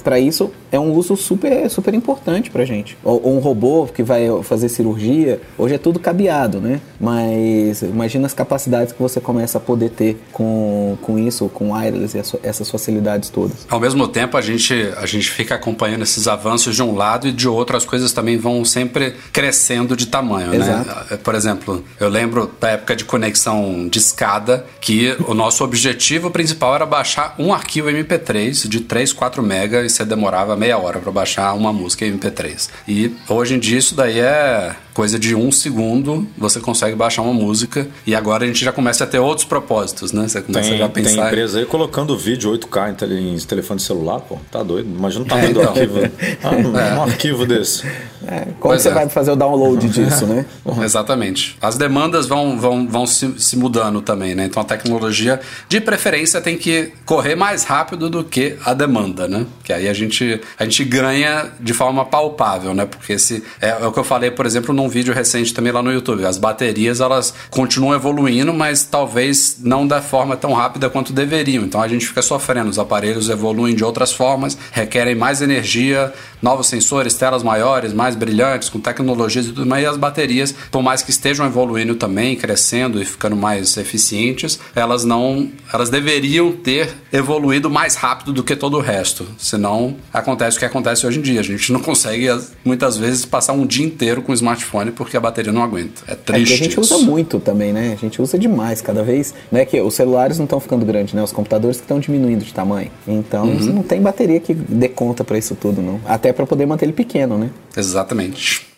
[0.04, 2.98] Para isso é um uso super, super importante pra gente.
[3.04, 6.80] Ou, ou um robô que vai fazer cirurgia, hoje é tudo cabeado, né?
[7.00, 12.18] Mas imagina as capacidades que você começa a poder ter com, com isso, com wireless
[12.18, 13.66] e essas facilidades todas.
[13.70, 17.32] Ao mesmo tempo, a gente, a gente fica acompanhando esses avanços de um lado e
[17.32, 20.58] de outro, as coisas também vão sempre crescendo de tamanho, né?
[20.58, 21.12] Exato.
[21.12, 21.20] né?
[21.22, 26.76] Por exemplo, eu lembro da época de conexão de escada, que o nosso objetivo principal
[26.76, 31.12] era baixar um arquivo MP3 de 3, 4 mega e você demorava meia hora para
[31.12, 32.70] baixar uma música MP3.
[32.88, 37.32] E hoje em dia isso daí é coisa de um segundo você consegue baixar uma
[37.32, 40.28] música e agora a gente já começa a ter outros propósitos, né?
[40.28, 41.16] Você começa tem, já a pensar.
[41.16, 44.90] Tem empresa aí colocando vídeo 8K em, tele, em telefone celular, pô, tá doido.
[44.90, 45.70] Imagina o tamanho é, então.
[45.70, 46.00] arquivo.
[46.44, 46.94] Ah, um, é.
[46.96, 47.88] um, arquivo desse.
[48.28, 48.94] É, como pois você é.
[48.94, 50.46] vai fazer o download disso, né?
[50.66, 50.84] Uhum.
[50.84, 51.58] Exatamente.
[51.62, 54.48] As demandas vão, vão, vão se, se mudando também, né?
[54.48, 59.46] Então a tecnologia, de preferência, tem que correr mais rápido do que a demanda, né?
[59.64, 62.86] Que aí a gente, a gente ganha de forma palpável, né?
[62.86, 65.82] Porque se, é, é o que eu falei, por exemplo, num vídeo recente também lá
[65.82, 66.26] no YouTube.
[66.26, 71.64] As baterias elas continuam evoluindo, mas talvez não da forma tão rápida quanto deveriam.
[71.64, 72.70] Então a gente fica sofrendo.
[72.70, 78.70] Os aparelhos evoluem de outras formas, requerem mais energia, novos sensores, telas maiores, mais brilhantes,
[78.70, 79.84] com tecnologias e tudo mais.
[79.84, 85.04] E as baterias, por mais que estejam evoluindo também, crescendo e ficando mais eficientes, elas
[85.04, 89.28] não, elas deveriam ter evoluído mais rápido do que todo o resto.
[89.38, 91.40] Senão acontece o que acontece hoje em dia.
[91.40, 92.28] A gente não consegue
[92.64, 96.02] muitas vezes passar um dia inteiro com o smartphone porque a bateria não aguenta.
[96.08, 96.52] É triste.
[96.52, 96.82] É a gente isso.
[96.82, 97.94] usa muito também, né?
[97.94, 99.34] A gente usa demais cada vez.
[99.52, 101.24] Não é que os celulares não estão ficando grandes, né?
[101.24, 102.92] Os computadores estão diminuindo de tamanho.
[103.08, 103.74] Então uhum.
[103.74, 106.00] não tem bateria que dê conta para isso tudo, não.
[106.06, 107.50] Até para poder manter ele pequeno, né?
[107.76, 108.69] Exatamente.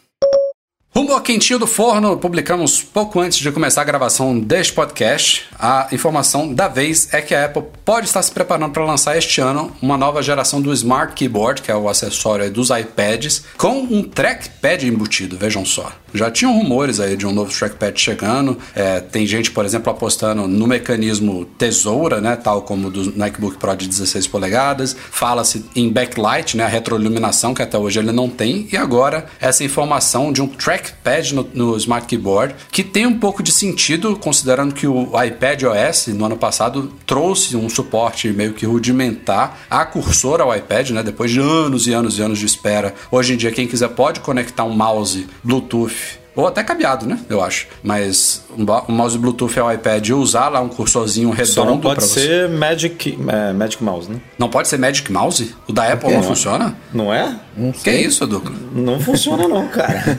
[0.93, 5.45] Rumo ao quentinho do forno, publicamos pouco antes de começar a gravação deste podcast.
[5.57, 9.39] A informação da vez é que a Apple pode estar se preparando para lançar este
[9.39, 14.03] ano uma nova geração do Smart Keyboard, que é o acessório dos iPads, com um
[14.03, 15.93] trackpad embutido, vejam só.
[16.13, 18.57] Já tinham rumores aí de um novo trackpad chegando.
[18.75, 23.75] É, tem gente, por exemplo, apostando no mecanismo tesoura, né, tal como do MacBook Pro
[23.75, 24.95] de 16 polegadas.
[25.11, 28.67] Fala-se em backlight, né, a retroiluminação que até hoje ele não tem.
[28.71, 33.41] E agora essa informação de um trackpad no, no Smart Keyboard que tem um pouco
[33.41, 38.65] de sentido, considerando que o iPad OS no ano passado trouxe um suporte meio que
[38.65, 42.93] rudimentar a cursor ao iPad, né, depois de anos e anos e anos de espera.
[43.11, 46.00] Hoje em dia quem quiser pode conectar um mouse Bluetooth
[46.35, 47.19] ou até cabeado, né?
[47.29, 47.67] Eu acho.
[47.83, 51.51] Mas um mouse Bluetooth ao iPad e usar lá um cursorzinho redondo.
[51.51, 54.19] Só não pode ser Magic, é, Magic Mouse, né?
[54.37, 55.55] Não pode ser Magic Mouse?
[55.67, 56.75] O da Apple não, não funciona?
[56.93, 57.35] Não é?
[57.55, 58.53] Não que isso, Duca?
[58.73, 60.17] Não funciona, não, cara.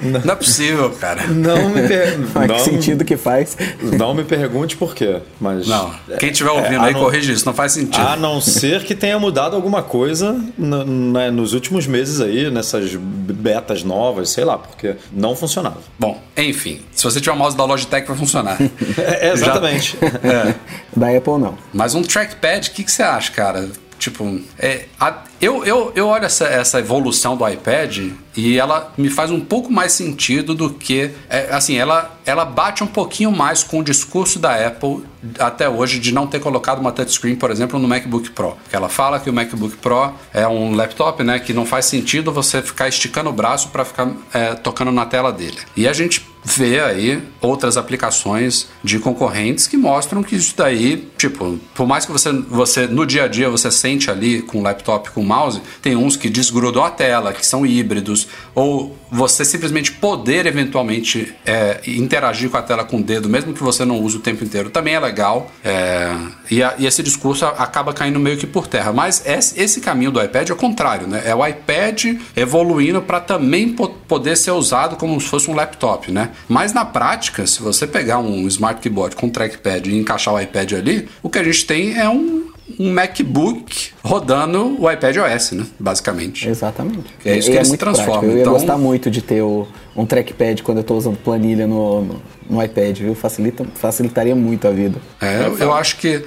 [0.00, 1.26] Não, não é possível, cara.
[1.26, 2.28] Não me pergunte.
[2.32, 3.56] Faz não, sentido que faz.
[3.82, 5.20] Não me pergunte por quê.
[5.40, 5.66] Mas.
[5.66, 5.92] Não.
[6.18, 8.06] Quem estiver ouvindo é, aí, não, corrige isso, não faz sentido.
[8.06, 13.82] A não ser que tenha mudado alguma coisa né, nos últimos meses aí, nessas betas
[13.82, 15.80] novas, sei lá, porque não funcionava.
[15.98, 18.58] Bom, enfim, se você tiver um mouse da Logitech, vai funcionar.
[18.98, 19.96] é, exatamente.
[20.00, 20.54] Já, é.
[20.94, 21.58] Da Apple, não.
[21.72, 23.68] Mas um trackpad, o que, que você acha, cara?
[23.98, 29.08] Tipo, é, a, eu, eu, eu olho essa, essa evolução do iPad e ela me
[29.08, 31.10] faz um pouco mais sentido do que.
[31.28, 35.04] É, assim, ela, ela bate um pouquinho mais com o discurso da Apple
[35.38, 38.56] até hoje de não ter colocado uma touchscreen, por exemplo, no MacBook Pro.
[38.70, 41.38] Ela fala que o MacBook Pro é um laptop, né?
[41.38, 45.32] Que não faz sentido você ficar esticando o braço para ficar é, tocando na tela
[45.32, 45.58] dele.
[45.76, 51.58] E a gente vê aí outras aplicações de concorrentes que mostram que isso daí, tipo,
[51.74, 55.10] por mais que você, você no dia a dia você sente ali com o laptop,
[55.10, 60.46] com mouse, tem uns que desgrudam a tela, que são híbridos, ou você simplesmente poder
[60.46, 64.20] eventualmente é, interagir com a tela com o dedo, mesmo que você não use o
[64.20, 65.50] tempo inteiro, também é legal.
[65.64, 66.14] É,
[66.50, 68.92] e, a, e, esse discurso acaba caindo meio que por terra.
[68.92, 71.22] Mas esse caminho do iPad é o contrário, né?
[71.24, 76.10] É o iPad evoluindo para também po poder ser usado como se fosse um laptop,
[76.10, 76.30] né?
[76.48, 80.72] Mas na prática, se você pegar um Smart Keyboard com trackpad e encaixar o iPad
[80.72, 82.47] ali, o que a gente tem é um
[82.78, 85.66] um MacBook rodando o iPad OS, né?
[85.78, 86.48] Basicamente.
[86.48, 87.06] Exatamente.
[87.24, 88.20] É isso que é se transforma.
[88.20, 88.32] Prático.
[88.32, 88.52] Eu ia então...
[88.52, 92.62] gostar muito de ter o, um trackpad quando eu estou usando planilha no, no, no,
[92.62, 93.14] iPad, viu?
[93.14, 94.98] Facilita, facilitaria muito a vida.
[95.20, 96.24] É, eu, eu acho que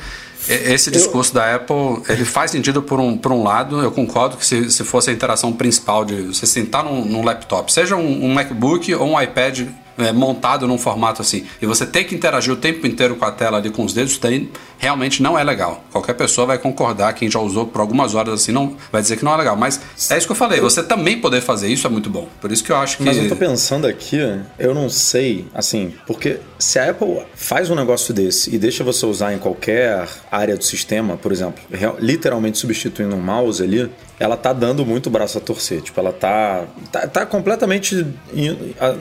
[0.50, 1.36] esse discurso eu...
[1.36, 4.84] da Apple, ele faz sentido por um, por um lado, eu concordo que se, se
[4.84, 9.08] fosse a interação principal de você sentar num, num laptop, seja um, um MacBook ou
[9.08, 9.68] um iPad
[10.02, 13.32] é, montado num formato assim, e você tem que interagir o tempo inteiro com a
[13.32, 15.84] tela ali com os dedos, tem, realmente não é legal.
[15.92, 19.24] Qualquer pessoa vai concordar, quem já usou por algumas horas assim, não vai dizer que
[19.24, 19.56] não é legal.
[19.56, 22.28] Mas é isso que eu falei, você também poder fazer isso é muito bom.
[22.40, 23.04] Por isso que eu acho que.
[23.04, 24.18] Mas eu tô pensando aqui,
[24.58, 29.06] eu não sei, assim, porque se a Apple faz um negócio desse e deixa você
[29.06, 31.62] usar em qualquer área do sistema, por exemplo,
[32.00, 33.90] literalmente substituindo um mouse ali,
[34.22, 35.82] ela tá dando muito braço a torcer.
[35.82, 38.06] Tipo, ela tá, tá, tá completamente.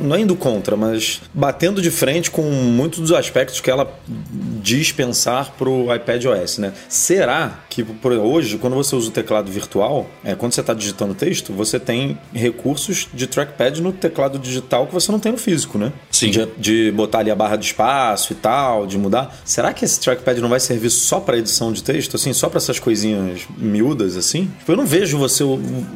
[0.00, 3.92] Não é indo contra, mas batendo de frente com muitos dos aspectos que ela
[4.62, 6.72] diz pensar pro iPad OS, né?
[6.88, 11.14] Será que por hoje, quando você usa o teclado virtual, é, quando você está digitando
[11.14, 15.76] texto, você tem recursos de trackpad no teclado digital que você não tem no físico,
[15.76, 15.92] né?
[16.10, 16.30] Sim.
[16.30, 19.38] De, de botar ali a barra de espaço e tal, de mudar.
[19.44, 22.56] Será que esse trackpad não vai servir só para edição de texto, assim, só para
[22.56, 24.50] essas coisinhas miúdas, assim?
[24.60, 25.44] Tipo, eu não vejo vejo você,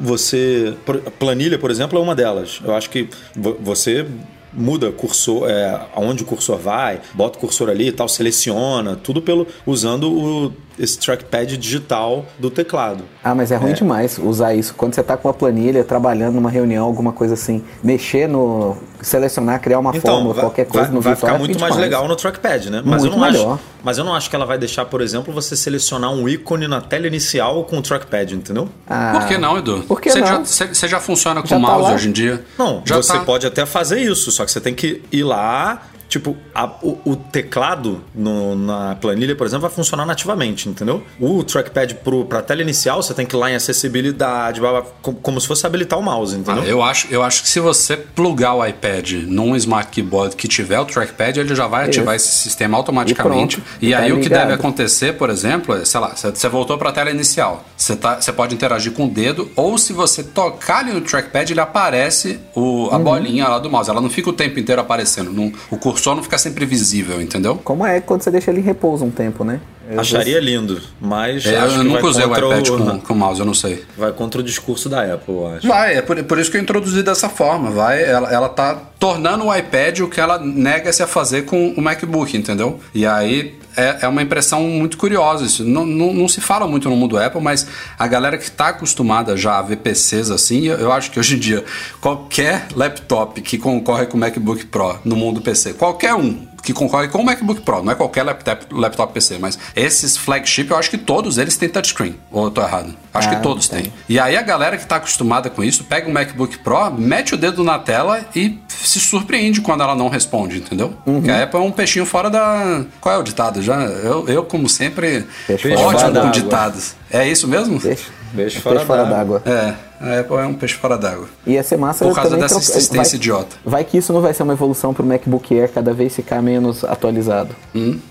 [0.01, 0.75] você.
[1.19, 2.61] Planilha, por exemplo, é uma delas.
[2.65, 4.07] Eu acho que você
[4.53, 9.21] muda cursor, é, aonde o cursor vai, bota o cursor ali e tal, seleciona, tudo
[9.21, 13.05] pelo usando o, esse trackpad digital do teclado.
[13.23, 13.75] Ah, mas é ruim é.
[13.75, 14.75] demais usar isso.
[14.75, 18.77] Quando você está com uma planilha, trabalhando numa reunião, alguma coisa assim, mexer no.
[19.01, 21.31] selecionar, criar uma então, fórmula, vai, qualquer coisa vai, no vai virtual.
[21.31, 21.91] Vai ficar muito mais demais.
[21.91, 22.83] legal no trackpad, né?
[22.85, 23.55] Mas muito eu não melhor.
[23.55, 23.63] acho.
[23.83, 26.81] Mas eu não acho que ela vai deixar, por exemplo, você selecionar um ícone na
[26.81, 28.69] tela inicial com o trackpad, entendeu?
[28.89, 29.85] Ah, por que não, Edu?
[29.87, 30.27] Por que você não?
[30.27, 31.95] Já, você, você já funciona com Já tá mouse lá?
[31.95, 32.45] hoje em dia?
[32.59, 33.21] Não, já você tá.
[33.21, 35.83] pode até fazer isso, só que você tem que ir lá.
[36.15, 41.03] Tipo, a- o, o teclado no- na planilha, por exemplo, vai funcionar nativamente, entendeu?
[41.19, 44.83] O trackpad pro, pra tela inicial, você tem que ir lá em acessibilidade, blá, blá,
[45.21, 46.63] como, se fosse habilitar o mouse, entendeu?
[46.63, 50.47] Ah, eu, acho, eu acho que se você plugar o iPad num Smart Keyboard que
[50.47, 53.57] tiver o trackpad, ele já vai ativar esse sistema automaticamente.
[53.59, 53.79] E pronto.
[53.83, 56.91] E, tá aí o que deve acontecer, por exemplo, é, sei lá, você voltou para
[56.91, 57.65] a tela inicial.
[57.77, 61.53] Você, tá, você pode interagir com o dedo, ou se você tocar ali no trackpad,
[61.53, 62.95] ele aparece o, Uhum.
[62.95, 63.91] a bolinha lá do mouse.
[63.91, 65.25] Ela não fica o tempo inteiro aparecendo.
[65.33, 67.57] não- o cursor não fica sempre visível, entendeu?
[67.65, 69.61] Como é quando você deixa ele em repouso um tempo, né?
[69.89, 73.01] Eu Acharia lindo, mas É, acho eu que nunca vai usei o iPad o, com,
[73.01, 73.85] com mouse, eu não sei.
[73.97, 75.69] vai contra o discurso da Apple, eu acho.
[75.69, 77.71] Vai, é por, por isso que eu introduzi dessa forma.
[77.71, 81.83] Vai, ela, ela tá tornando o iPad o que ela nega-se a fazer com o
[81.83, 82.81] MacBook, entendeu?
[82.95, 85.65] E aí é, é uma impressão muito curiosa isso.
[85.65, 87.67] Não, não, não se fala muito no mundo Apple, mas
[87.99, 91.37] a galera que tá acostumada já a ver PCs assim, eu, eu acho que hoje
[91.37, 91.65] em dia
[92.01, 97.09] qualquer laptop que concorre com o MacBook Pro no mundo PC, qualquer um que concorre
[97.09, 100.91] com o MacBook Pro, não é qualquer laptop, laptop PC, mas esses flagship, eu acho
[100.91, 102.17] que todos eles têm touchscreen.
[102.33, 102.95] Ou eu tô errado?
[103.13, 103.93] Acho Ah, que todos têm.
[104.09, 107.37] E aí a galera que tá acostumada com isso, pega o MacBook Pro, mete o
[107.37, 110.95] dedo na tela e se surpreende quando ela não responde, entendeu?
[111.07, 111.15] Uhum.
[111.17, 112.85] Porque a Apple é um peixinho fora da.
[113.01, 113.63] Qual é o ditado?
[113.63, 116.95] Já, eu, eu como sempre, Peixe ótimo com ditados.
[117.11, 117.81] É isso mesmo?
[117.81, 118.05] Peixe,
[118.37, 119.43] É fora peixe fora d'água.
[119.47, 121.27] É, a Apple é um peixe fora d'água.
[121.47, 123.57] Ia ser massa Por causa dessa insistência vai- idiota.
[123.65, 126.85] Vai que isso não vai ser uma evolução pro MacBook Air cada vez ficar menos
[126.85, 127.55] atualizado.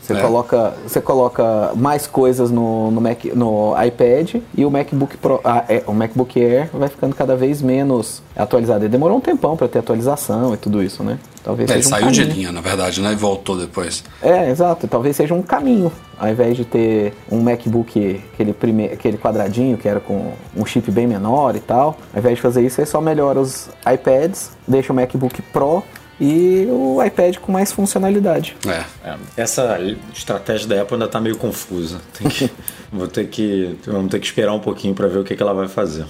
[0.02, 0.22] você, é.
[0.22, 5.64] coloca, você coloca mais coisas no, no, Mac, no iPad e o MacBook, Pro, ah,
[5.68, 8.86] é, o MacBook Air vai ficando cada vez menos atualizado.
[8.86, 11.20] E demorou um tempão para ter atualização e tudo isso, né?
[11.44, 12.36] Talvez É, ele seja um saiu de caminho.
[12.38, 13.12] linha, na verdade, né?
[13.12, 14.04] E voltou depois.
[14.22, 14.88] É, exato.
[14.88, 15.92] Talvez seja um caminho.
[16.24, 18.86] Ao invés de ter um MacBook, aquele, prime...
[18.86, 22.66] aquele quadradinho que era com um chip bem menor e tal, ao invés de fazer
[22.66, 25.84] isso, você só melhora os iPads, deixa o MacBook Pro
[26.22, 28.56] e o iPad com mais funcionalidade.
[28.66, 29.10] É.
[29.10, 29.78] É, essa
[30.14, 32.00] estratégia da Apple ainda tá meio confusa.
[32.18, 32.50] Tem que,
[32.90, 35.54] vou ter que, vamos ter que esperar um pouquinho para ver o que, que ela
[35.54, 36.06] vai fazer.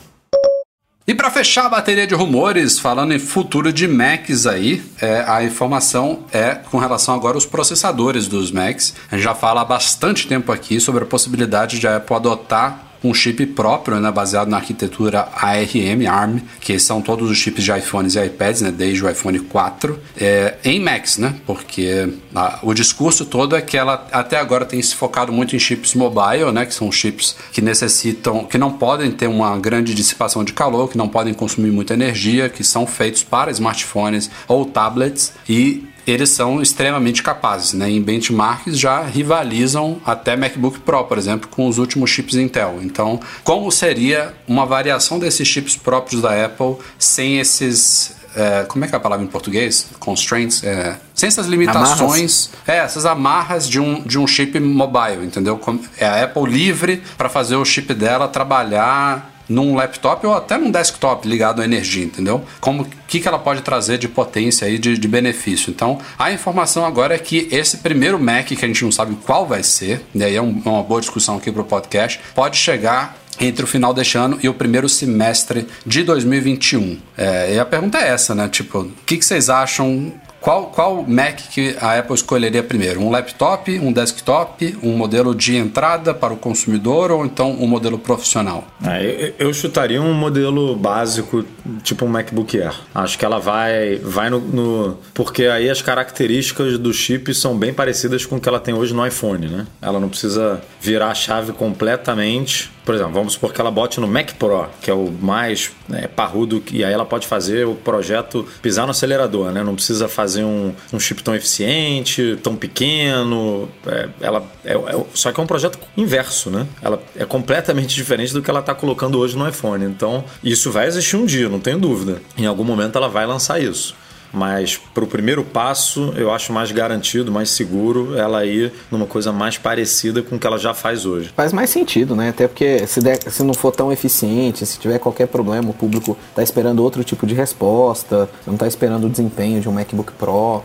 [1.06, 5.44] E para fechar a bateria de rumores, falando em futuro de Macs aí, é, a
[5.44, 8.94] informação é com relação agora aos processadores dos Macs.
[9.12, 12.93] A gente já fala há bastante tempo aqui sobre a possibilidade de a Apple adotar
[13.04, 17.72] um chip próprio, né, baseado na arquitetura ARM, ARM, que são todos os chips de
[17.72, 22.74] iPhones e iPads, né, desde o iPhone 4, é, em Macs, né, porque a, o
[22.74, 26.66] discurso todo é que ela até agora tem se focado muito em chips mobile, né,
[26.66, 30.98] que são chips que necessitam, que não podem ter uma grande dissipação de calor, que
[30.98, 36.62] não podem consumir muita energia, que são feitos para smartphones ou tablets e eles são
[36.62, 37.90] extremamente capazes, né?
[37.90, 42.80] Em benchmarks já rivalizam até MacBook Pro, por exemplo, com os últimos chips Intel.
[42.82, 48.88] Então, como seria uma variação desses chips próprios da Apple sem esses é, como é
[48.88, 49.88] que é a palavra em português?
[50.00, 50.64] Constraints?
[50.64, 52.50] É, sem essas limitações.
[52.52, 52.52] Amarras.
[52.68, 55.60] É, essas amarras de um, de um chip mobile, entendeu?
[55.98, 60.72] É a Apple livre para fazer o chip dela trabalhar num laptop ou até num
[60.72, 62.44] desktop ligado à energia, entendeu?
[62.60, 65.70] Como que, que ela pode trazer de potência aí, de, de benefício.
[65.70, 69.46] Então, a informação agora é que esse primeiro Mac, que a gente não sabe qual
[69.46, 73.18] vai ser, e aí é um, uma boa discussão aqui para o podcast, pode chegar
[73.40, 77.00] entre o final deste ano e o primeiro semestre de 2021.
[77.18, 78.48] É, e a pergunta é essa, né?
[78.48, 83.00] Tipo, o que, que vocês acham qual, qual Mac que a Apple escolheria primeiro?
[83.00, 87.98] Um laptop, um desktop, um modelo de entrada para o consumidor ou então um modelo
[87.98, 88.68] profissional?
[88.86, 91.46] É, eu chutaria um modelo básico,
[91.82, 92.74] tipo um MacBook Air.
[92.94, 97.74] Acho que ela vai, vai no, no, Porque aí as características do chip são bem
[97.74, 99.66] parecidas com o que ela tem hoje no iPhone, né?
[99.82, 104.08] Ela não precisa virar a chave completamente por exemplo, vamos supor que ela bote no
[104.08, 108.46] Mac Pro, que é o mais né, parrudo, e aí ela pode fazer o projeto
[108.62, 109.64] pisar no acelerador, né?
[109.64, 113.70] Não precisa fazer um, um chip tão eficiente, tão pequeno.
[113.86, 116.66] É, ela é, é, só que é um projeto inverso, né?
[116.82, 119.84] Ela é completamente diferente do que ela está colocando hoje no iPhone.
[119.86, 122.22] Então, isso vai existir um dia, não tenho dúvida.
[122.38, 123.96] Em algum momento ela vai lançar isso.
[124.34, 129.32] Mas para o primeiro passo, eu acho mais garantido, mais seguro ela ir numa coisa
[129.32, 131.32] mais parecida com o que ela já faz hoje.
[131.36, 132.30] Faz mais sentido, né?
[132.30, 136.18] Até porque se, der, se não for tão eficiente, se tiver qualquer problema, o público
[136.30, 140.64] está esperando outro tipo de resposta, não está esperando o desempenho de um MacBook Pro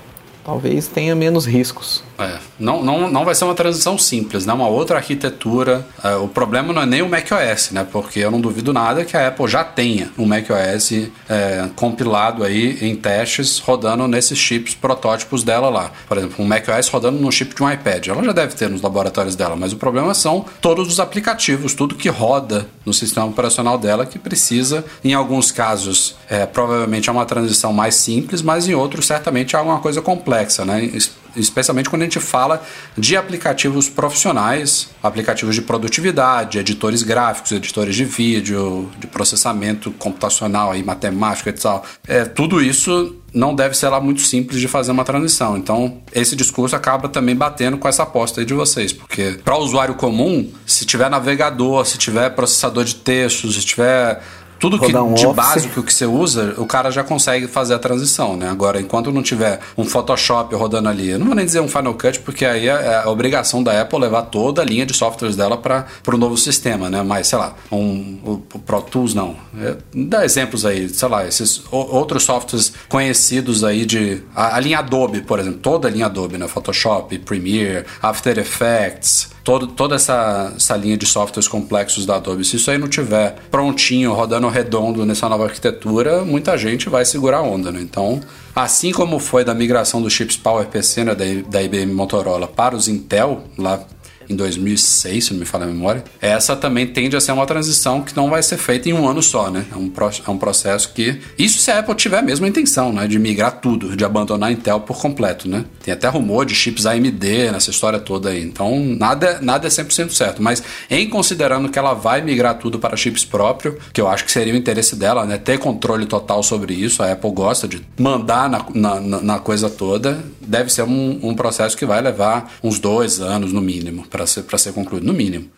[0.49, 2.03] talvez tenha menos riscos.
[2.19, 4.53] É, não, não, não vai ser uma transição simples, né?
[4.55, 5.87] Uma outra arquitetura.
[6.03, 7.87] É, o problema não é nem o macOS, né?
[7.93, 12.79] Porque eu não duvido nada que a Apple já tenha um macOS é, compilado aí
[12.81, 15.93] em testes rodando nesses chips protótipos dela lá.
[16.09, 18.09] Por exemplo, um macOS rodando no chip de um iPad.
[18.09, 21.95] Ela já deve ter nos laboratórios dela, mas o problema são todos os aplicativos, tudo
[21.95, 27.27] que roda no sistema operacional dela que precisa, em alguns casos, é, provavelmente é uma
[27.27, 30.91] transição mais simples, mas em outros certamente é alguma coisa complexa complexa, né?
[31.37, 32.63] especialmente quando a gente fala
[32.97, 40.83] de aplicativos profissionais, aplicativos de produtividade, editores gráficos, editores de vídeo, de processamento computacional e
[40.83, 41.85] matemática e tal.
[42.07, 45.57] É, tudo isso não deve ser lá muito simples de fazer uma transição.
[45.57, 49.59] Então, esse discurso acaba também batendo com essa aposta aí de vocês, porque para o
[49.59, 54.23] usuário comum, se tiver navegador, se tiver processador de texto, se tiver
[54.59, 55.37] tudo que um de office.
[55.37, 58.49] básico que você usa, o cara já consegue fazer a transição, né?
[58.49, 61.95] Agora, enquanto não tiver um Photoshop rodando ali, eu não vou nem dizer um Final
[61.95, 65.37] Cut, porque aí é, é a obrigação da Apple levar toda a linha de softwares
[65.37, 67.03] dela para o novo sistema, né?
[67.03, 69.37] Mas, sei lá, um, o, o Pro Tools não.
[69.61, 74.23] É, dá exemplos aí, sei lá, esses outros softwares conhecidos aí de.
[74.35, 76.49] A, a linha Adobe, por exemplo, toda a linha Adobe, né?
[76.49, 82.45] Photoshop, Premiere, After Effects todo, toda essa, essa linha de softwares complexos da Adobe.
[82.45, 87.39] Se isso aí não tiver prontinho, rodando redondo nessa nova arquitetura, muita gente vai segurar
[87.39, 87.81] a onda, né?
[87.81, 88.21] Então,
[88.55, 92.89] assim como foi da migração dos chips PowerPC né, da, da IBM Motorola para os
[92.89, 93.81] Intel, lá
[94.29, 98.03] em 2006, se não me falha a memória, essa também tende a ser uma transição
[98.03, 99.65] que não vai ser feita em um ano só, né?
[99.73, 99.91] É um,
[100.27, 101.21] é um processo que.
[101.39, 103.07] Isso se a Apple tiver a mesma intenção, né?
[103.07, 105.65] De migrar tudo, de abandonar a Intel por completo, né?
[105.83, 108.43] Tem até rumor de chips AMD nessa história toda aí.
[108.43, 110.43] Então, nada, nada é 100% certo.
[110.43, 114.33] Mas, em considerando que ela vai migrar tudo para chips próprios, que eu acho que
[114.33, 115.39] seria o interesse dela, né?
[115.39, 120.23] Ter controle total sobre isso, a Apple gosta de mandar na, na, na coisa toda,
[120.41, 124.45] deve ser um, um processo que vai levar uns dois anos no mínimo para ser,
[124.59, 125.51] ser concluído, no mínimo.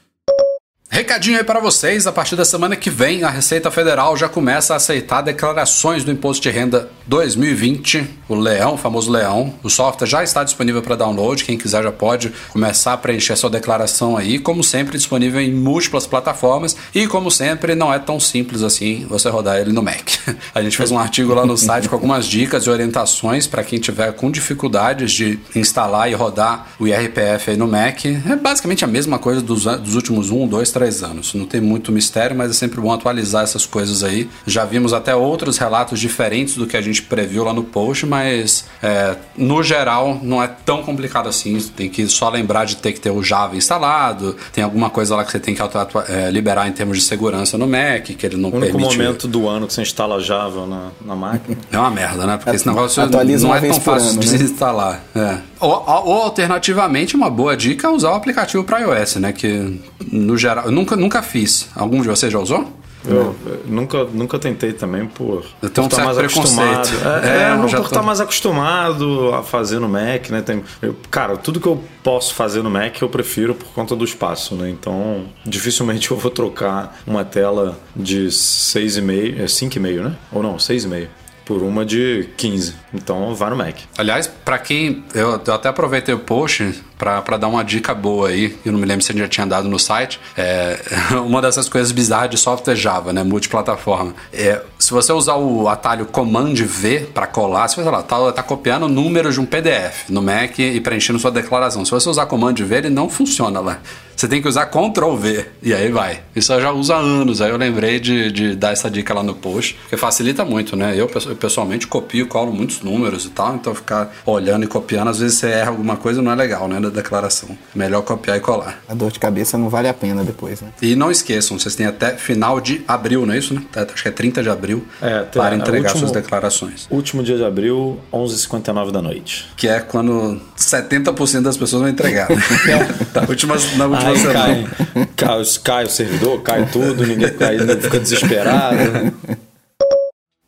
[0.90, 4.74] Recadinho aí para vocês, a partir da semana que vem a Receita Federal já começa
[4.74, 9.52] a aceitar declarações do Imposto de Renda 2020, o Leão, o famoso Leão.
[9.64, 13.50] O software já está disponível para download, quem quiser já pode começar a preencher sua
[13.50, 18.62] declaração aí, como sempre disponível em múltiplas plataformas e como sempre não é tão simples
[18.62, 20.08] assim você rodar ele no Mac.
[20.54, 23.80] A gente fez um artigo lá no site com algumas dicas e orientações para quem
[23.80, 28.04] tiver com dificuldades de instalar e rodar o IRPF aí no Mac.
[28.04, 31.34] É basicamente a mesma coisa dos, dos últimos um, dois, três três anos.
[31.34, 34.28] Não tem muito mistério, mas é sempre bom atualizar essas coisas aí.
[34.46, 38.06] Já vimos até outros relatos diferentes do que a gente gente previu lá no post,
[38.06, 41.58] mas é, no geral não é tão complicado assim.
[41.76, 45.24] Tem que só lembrar de ter que ter o Java instalado, tem alguma coisa lá
[45.24, 45.62] que você tem que
[46.08, 48.98] é, liberar em termos de segurança no Mac, que ele não o único permite.
[48.98, 51.56] momento do ano que você instala Java na, na máquina.
[51.72, 52.36] É uma merda, né?
[52.36, 54.44] Porque esse negócio não é tão fácil ano, de né?
[54.44, 55.04] instalar.
[55.14, 55.38] É.
[55.58, 59.32] Ou, ou, alternativamente, uma boa dica é usar o aplicativo para iOS, né?
[59.32, 61.68] Que no geral, eu nunca, nunca fiz.
[61.74, 62.79] Algum de vocês já usou?
[63.06, 63.34] Eu,
[63.66, 66.88] nunca, nunca tentei também por, então, por estar mais acostumado.
[67.24, 67.82] É, é, não, por tô...
[67.82, 70.42] estar mais acostumado a fazer no Mac, né?
[70.42, 74.04] Tem, eu, cara, tudo que eu posso fazer no Mac eu prefiro por conta do
[74.04, 74.68] espaço, né?
[74.68, 80.16] Então, dificilmente eu vou trocar uma tela de 6,5, é 5,5, né?
[80.32, 81.08] Ou não, 6,5
[81.50, 82.76] por uma de 15.
[82.94, 83.76] Então vá no Mac.
[83.98, 85.02] Aliás, para quem.
[85.12, 88.54] Eu, eu, até aproveitei o post para dar uma dica boa aí.
[88.64, 90.20] Eu não me lembro se gente já tinha dado no site.
[90.36, 90.78] É,
[91.24, 93.22] uma dessas coisas bizarras de software Java, né?
[93.22, 94.14] Multiplataforma.
[94.30, 98.86] É, se você usar o atalho Command V para colar, você lá, tá, tá copiando
[98.86, 101.84] números de um PDF no Mac e preenchendo sua declaração.
[101.84, 103.80] Se você usar Command V, ele não funciona lá.
[104.20, 106.20] Você tem que usar Ctrl V e aí vai.
[106.36, 107.40] Isso eu já uso há anos.
[107.40, 110.92] Aí eu lembrei de, de dar essa dica lá no post, porque facilita muito, né?
[110.92, 115.20] Eu, eu pessoalmente copio, colo muitos números e tal, então ficar olhando e copiando, às
[115.20, 116.78] vezes você erra alguma coisa não é legal, né?
[116.90, 117.56] Da declaração.
[117.74, 118.82] Melhor copiar e colar.
[118.88, 120.70] A dor de cabeça não vale a pena depois, né?
[120.82, 123.62] E não esqueçam, vocês têm até final de abril, não é isso, né?
[123.74, 126.86] Acho que é 30 de abril é, para entregar último, suas declarações.
[126.90, 129.48] Último dia de abril, 11h59 da noite.
[129.56, 132.28] Que é quando 70% das pessoas vão entregar.
[132.30, 132.36] Né?
[133.14, 134.32] na última, na última semana.
[134.34, 138.78] Cai, cai, cai o servidor, cai tudo, ninguém cai, fica desesperado.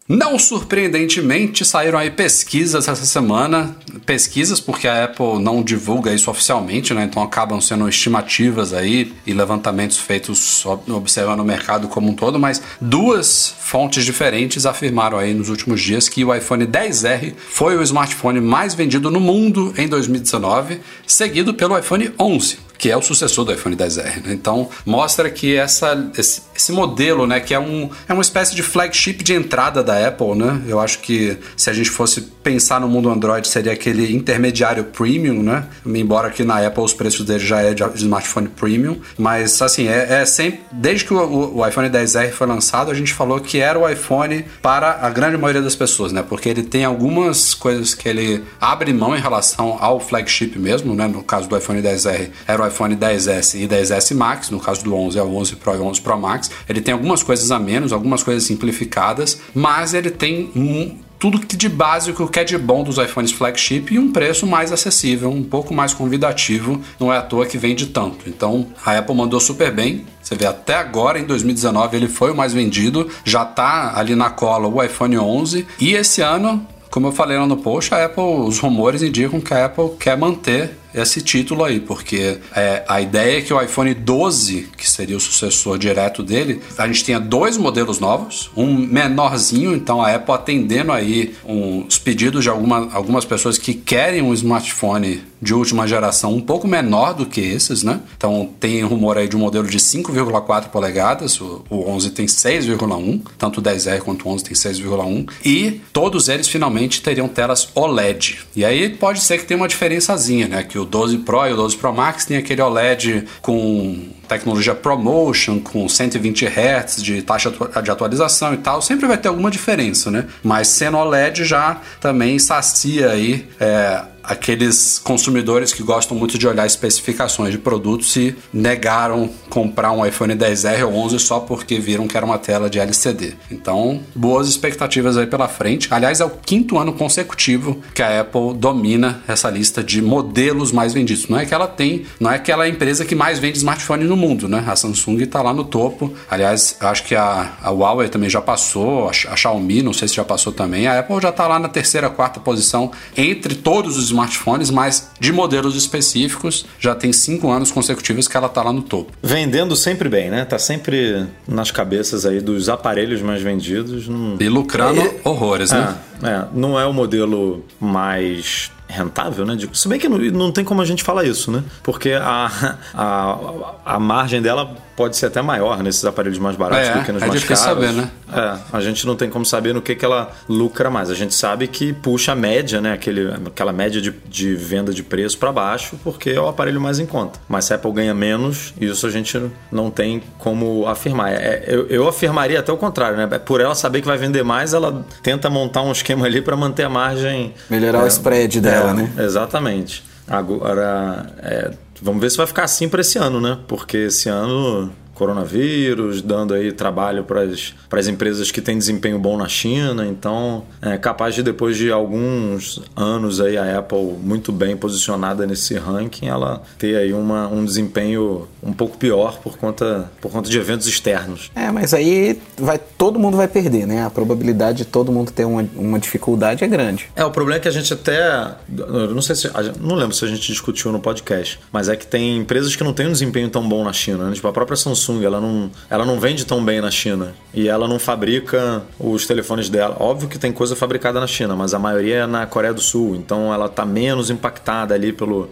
[0.08, 3.76] Não surpreendentemente, saíram aí pesquisas essa semana.
[4.04, 7.04] Pesquisas porque a Apple não divulga isso oficialmente, né?
[7.04, 12.60] Então acabam sendo estimativas aí e levantamentos feitos observando o mercado como um todo, mas
[12.80, 18.40] duas fontes diferentes afirmaram aí nos últimos dias que o iPhone 10R foi o smartphone
[18.40, 23.52] mais vendido no mundo em 2019, seguido pelo iPhone 11 que é o sucessor do
[23.52, 24.26] iPhone 10R.
[24.26, 24.32] Né?
[24.32, 28.62] Então mostra que essa, esse, esse, modelo, né, que é, um, é uma espécie de
[28.64, 30.60] flagship de entrada da Apple, né?
[30.66, 35.44] Eu acho que se a gente fosse pensar no mundo Android seria aquele intermediário premium,
[35.44, 35.64] né?
[35.86, 40.22] Embora aqui na Apple os preços dele já é de smartphone premium, mas assim é,
[40.22, 43.78] é sempre desde que o, o iPhone 10R foi lançado a gente falou que era
[43.78, 46.24] o iPhone para a grande maioria das pessoas, né?
[46.28, 51.06] Porque ele tem algumas coisas que ele abre mão em relação ao flagship mesmo, né?
[51.06, 54.94] No caso do iPhone 10R era o iPhone 10S e 10S Max, no caso do
[54.94, 56.50] 11 é o 11 Pro e o 11 Pro Max.
[56.68, 61.56] Ele tem algumas coisas a menos, algumas coisas simplificadas, mas ele tem um tudo que
[61.56, 65.44] de básico que é de bom dos iPhones flagship e um preço mais acessível, um
[65.44, 68.28] pouco mais convidativo, não é à toa que vende tanto.
[68.28, 70.04] Então a Apple mandou super bem.
[70.20, 74.30] Você vê até agora em 2019 ele foi o mais vendido, já tá ali na
[74.30, 78.22] cola o iPhone 11 e esse ano como eu falei lá no post, a Apple,
[78.22, 83.38] os rumores indicam que a Apple quer manter esse título aí, porque é, a ideia
[83.38, 87.56] é que o iPhone 12, que seria o sucessor direto dele, a gente tenha dois
[87.56, 93.58] modelos novos, um menorzinho, então a Apple atendendo aí os pedidos de alguma, algumas pessoas
[93.58, 98.00] que querem um smartphone de última geração um pouco menor do que esses, né?
[98.16, 103.20] Então tem rumor aí de um modelo de 5,4 polegadas, o, o 11 tem 6,1,
[103.36, 108.40] tanto o 10R quanto o 11 tem 6,1, e todos eles finalmente teriam telas OLED.
[108.54, 110.62] E aí pode ser que tenha uma diferençazinha, né?
[110.62, 115.60] Que o 12 Pro e o 12 Pro Max tem aquele OLED com tecnologia ProMotion,
[115.60, 117.52] com 120 Hz de taxa
[117.82, 120.26] de atualização e tal, sempre vai ter alguma diferença, né?
[120.42, 126.66] Mas sendo OLED já também sacia aí é, aqueles consumidores que gostam muito de olhar
[126.66, 132.16] especificações de produtos e negaram comprar um iPhone 10R ou 11 só porque viram que
[132.16, 133.34] era uma tela de LCD.
[133.50, 135.88] Então, boas expectativas aí pela frente.
[135.90, 140.92] Aliás, é o quinto ano consecutivo que a Apple domina essa lista de modelos mais
[140.92, 141.28] vendidos.
[141.28, 143.58] Não é que ela tem, não é que ela é a empresa que mais vende
[143.58, 144.64] smartphone no mundo, né?
[144.66, 146.12] A Samsung está lá no topo.
[146.30, 150.14] Aliás, acho que a, a Huawei também já passou, a, a Xiaomi, não sei se
[150.14, 150.86] já passou também.
[150.86, 155.32] A Apple já está lá na terceira, quarta posição entre todos os smartphones, mas de
[155.32, 159.12] modelos específicos, já tem cinco anos consecutivos que ela está lá no topo.
[159.22, 160.44] Vendendo sempre bem, né?
[160.44, 164.08] Tá sempre nas cabeças aí dos aparelhos mais vendidos.
[164.08, 164.36] Não...
[164.38, 165.96] E lucrando é, horrores, né?
[166.22, 169.56] É, é, não é o modelo mais rentável, né?
[169.72, 171.64] Se bem que não, não tem como a gente falar isso, né?
[171.82, 173.38] Porque a, a,
[173.84, 177.22] a margem dela pode ser até maior nesses aparelhos mais baratos É, do que nos
[177.22, 177.84] é mais difícil caros.
[177.86, 178.10] saber, né?
[178.32, 181.10] É, a gente não tem como saber no que, que ela lucra mais.
[181.10, 182.92] A gente sabe que puxa a média, né?
[182.92, 186.98] Aquele, aquela média de, de venda de preço para baixo, porque é o aparelho mais
[186.98, 187.38] em conta.
[187.48, 189.40] Mas se a Apple ganha menos, isso a gente
[189.70, 191.32] não tem como afirmar.
[191.32, 193.26] É, eu, eu afirmaria até o contrário, né?
[193.38, 196.84] Por ela saber que vai vender mais, ela tenta montar um esquema ali para manter
[196.84, 197.54] a margem.
[197.68, 199.12] Melhorar é, o spread dela, é, né?
[199.18, 200.04] Exatamente.
[200.28, 201.70] Agora, é,
[202.02, 203.58] vamos ver se vai ficar assim para esse ano, né?
[203.68, 204.92] Porque esse ano
[205.22, 210.04] coronavírus, dando aí trabalho para as empresas que têm desempenho bom na China.
[210.04, 215.74] Então, é capaz de depois de alguns anos aí a Apple muito bem posicionada nesse
[215.74, 220.58] ranking, ela ter aí uma, um desempenho um pouco pior por conta, por conta de
[220.58, 221.52] eventos externos.
[221.54, 224.04] É, mas aí vai, todo mundo vai perder, né?
[224.04, 227.08] A probabilidade de todo mundo ter uma, uma dificuldade é grande.
[227.14, 228.56] É, o problema é que a gente até.
[228.68, 229.50] Não sei se.
[229.80, 232.92] Não lembro se a gente discutiu no podcast, mas é que tem empresas que não
[232.92, 234.28] têm um desempenho tão bom na China.
[234.28, 234.34] Né?
[234.34, 237.34] Tipo, a própria Samsung, ela não, ela não vende tão bem na China.
[237.52, 239.96] E ela não fabrica os telefones dela.
[239.98, 243.16] Óbvio que tem coisa fabricada na China, mas a maioria é na Coreia do Sul.
[243.16, 245.50] Então ela tá menos impactada ali pelo,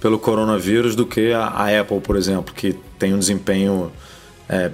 [0.00, 3.92] pelo coronavírus do que a, a Apple, por exemplo, que tem um desempenho.
[4.48, 4.70] É,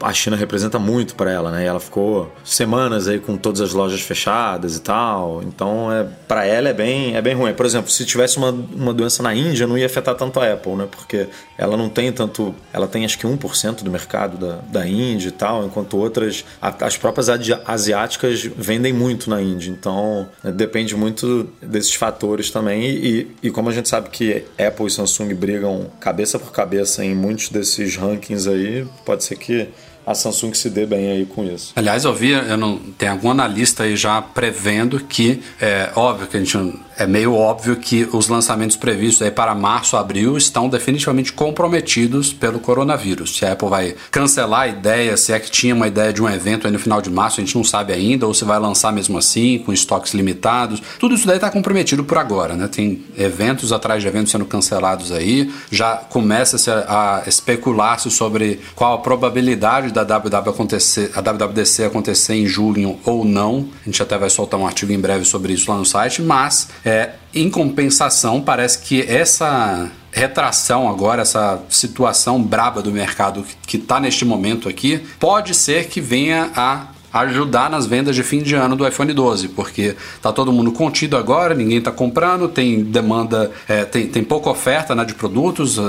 [0.00, 1.64] a China representa muito para ela, né?
[1.64, 5.42] E ela ficou semanas aí com todas as lojas fechadas e tal.
[5.42, 7.52] Então, é, para ela é bem, é bem ruim.
[7.52, 10.74] Por exemplo, se tivesse uma, uma doença na Índia, não ia afetar tanto a Apple,
[10.74, 10.88] né?
[10.90, 11.26] Porque
[11.58, 12.54] ela não tem tanto.
[12.72, 16.44] Ela tem acho que 1% do mercado da, da Índia e tal, enquanto outras.
[16.60, 17.28] A, as próprias
[17.66, 19.70] asiáticas vendem muito na Índia.
[19.70, 22.84] Então, é, depende muito desses fatores também.
[22.84, 27.14] E, e, como a gente sabe que Apple e Samsung brigam cabeça por cabeça em
[27.14, 29.65] muitos desses rankings aí, pode ser que
[30.06, 31.72] a Samsung se dê bem aí com isso.
[31.74, 36.36] Aliás, eu vi, eu não, tem algum analista aí já prevendo que é óbvio que
[36.36, 36.56] a gente
[36.98, 42.58] é meio óbvio que os lançamentos previstos aí para março, abril estão definitivamente comprometidos pelo
[42.58, 43.36] coronavírus.
[43.36, 46.28] Se a Apple vai cancelar a ideia, se é que tinha uma ideia de um
[46.28, 48.92] evento aí no final de março, a gente não sabe ainda, ou se vai lançar
[48.92, 50.82] mesmo assim, com estoques limitados.
[50.98, 52.68] Tudo isso daí está comprometido por agora, né?
[52.68, 58.94] Tem eventos atrás de eventos sendo cancelados aí, já começa-se a, a especular-se sobre qual
[58.94, 63.68] a probabilidade da WW acontecer, a WWDC acontecer em junho ou não.
[63.82, 66.68] A gente até vai soltar um artigo em breve sobre isso lá no site, mas
[66.86, 73.98] é, em compensação, parece que essa retração agora, essa situação braba do mercado que está
[73.98, 76.86] neste momento aqui, pode ser que venha a
[77.20, 81.16] ajudar nas vendas de fim de ano do iPhone 12, porque tá todo mundo contido
[81.16, 85.82] agora, ninguém tá comprando, tem demanda, é, tem, tem pouca oferta né, de produtos, a,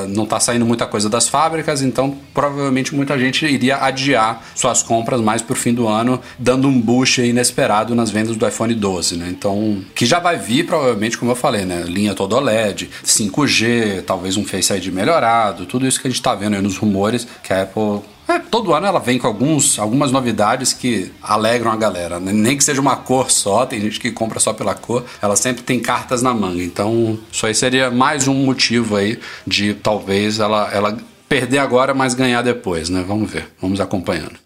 [0.00, 4.82] a, não tá saindo muita coisa das fábricas, então provavelmente muita gente iria adiar suas
[4.82, 9.16] compras mais pro fim do ano, dando um boost inesperado nas vendas do iPhone 12,
[9.16, 9.28] né?
[9.30, 11.84] Então, que já vai vir provavelmente, como eu falei, né?
[11.86, 16.34] Linha todo OLED, 5G, talvez um Face ID melhorado, tudo isso que a gente tá
[16.34, 20.72] vendo nos rumores que a Apple é, todo ano ela vem com alguns, algumas novidades
[20.72, 22.18] que alegram a galera.
[22.18, 22.32] né?
[22.32, 25.62] Nem que seja uma cor só, tem gente que compra só pela cor, ela sempre
[25.62, 26.62] tem cartas na manga.
[26.62, 30.96] Então, isso aí seria mais um motivo aí de talvez ela, ela
[31.28, 33.04] perder agora, mas ganhar depois, né?
[33.06, 34.43] Vamos ver, vamos acompanhando.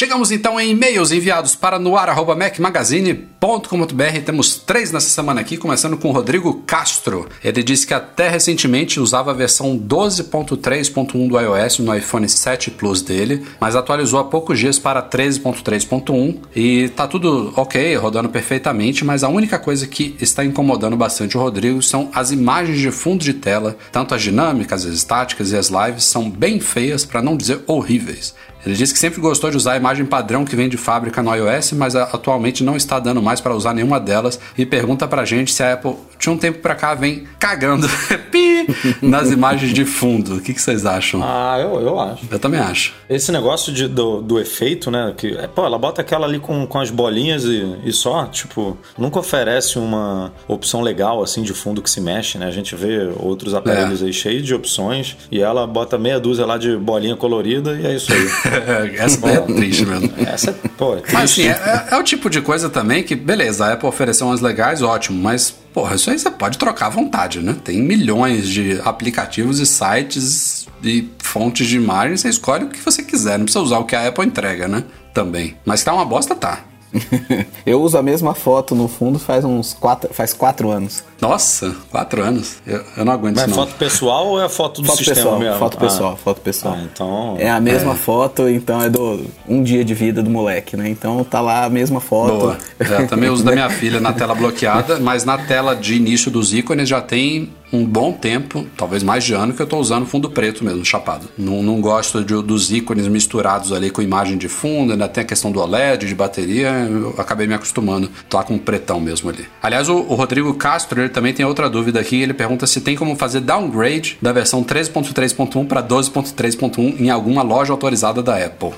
[0.00, 4.22] Chegamos então em e-mails enviados para noar.mecmagazine.com.br.
[4.24, 7.28] Temos três nessa semana aqui, começando com Rodrigo Castro.
[7.44, 13.02] Ele disse que até recentemente usava a versão 12.3.1 do iOS no iPhone 7 Plus
[13.02, 19.22] dele, mas atualizou há poucos dias para 13.3.1 e tá tudo ok, rodando perfeitamente, mas
[19.22, 23.34] a única coisa que está incomodando bastante o Rodrigo são as imagens de fundo de
[23.34, 27.60] tela, tanto as dinâmicas, as estáticas e as lives são bem feias, para não dizer
[27.66, 28.34] horríveis.
[28.64, 31.34] Ele disse que sempre gostou de usar a imagem padrão que vem de fábrica no
[31.34, 34.38] iOS, mas atualmente não está dando mais para usar nenhuma delas.
[34.56, 37.88] E pergunta pra gente se a Apple de um tempo pra cá vem cagando
[38.30, 38.66] pi,
[39.00, 40.36] nas imagens de fundo.
[40.36, 41.22] O que, que, vocês acham?
[41.24, 42.24] Ah, eu, eu acho.
[42.30, 42.94] Eu também acho.
[43.08, 45.14] Esse negócio de, do, do efeito, né?
[45.16, 48.76] Que, é, pô, ela bota aquela ali com, com as bolinhas e, e só, tipo,
[48.98, 52.46] nunca oferece uma opção legal assim de fundo que se mexe, né?
[52.46, 54.06] A gente vê outros aparelhos é.
[54.06, 57.94] aí cheios de opções e ela bota meia dúzia lá de bolinha colorida e é
[57.94, 58.28] isso aí.
[59.00, 60.12] Essa é triste mesmo.
[60.18, 63.72] Essa, pô, é Mas assim, é, é, o tipo de coisa também que, beleza, a
[63.72, 67.56] Apple ofereceu umas legais, ótimo, mas, porra, isso aí você pode trocar à vontade, né?
[67.64, 73.02] Tem milhões de aplicativos e sites e fontes de imagem, você escolhe o que você
[73.02, 74.84] quiser, não precisa usar o que a Apple entrega, né?
[75.12, 75.56] Também.
[75.64, 76.64] Mas tá uma bosta, tá.
[77.64, 81.04] eu uso a mesma foto no fundo faz uns quatro, faz quatro anos.
[81.20, 82.56] Nossa, quatro anos.
[82.66, 83.60] Eu, eu não aguento Mas isso.
[83.60, 85.58] é foto pessoal ou é foto do foto sistema pessoal, mesmo?
[85.58, 86.16] Foto pessoal, ah.
[86.16, 86.74] foto pessoal.
[86.76, 87.36] Ah, então.
[87.38, 87.96] É a mesma é.
[87.96, 90.88] foto, então é do um dia de vida do moleque, né?
[90.88, 92.38] Então tá lá a mesma foto.
[92.38, 92.58] Boa.
[92.78, 96.52] É, também uso da minha filha na tela bloqueada, mas na tela de início dos
[96.52, 100.30] ícones já tem um bom tempo, talvez mais de ano, que eu tô usando fundo
[100.30, 101.28] preto mesmo, chapado.
[101.38, 105.26] Não, não gosto de, dos ícones misturados ali com imagem de fundo, ainda tem a
[105.26, 108.10] questão do OLED, de bateria, eu acabei me acostumando.
[108.28, 109.46] Tô com pretão mesmo ali.
[109.62, 112.96] Aliás, o, o Rodrigo Castro, ele também tem outra dúvida aqui, ele pergunta se tem
[112.96, 118.72] como fazer downgrade da versão 13.3.1 para 12.3.1 em alguma loja autorizada da Apple.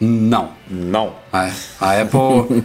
[0.00, 0.50] Não.
[0.72, 1.20] Não.
[1.32, 1.50] É,
[1.80, 2.64] a Apple,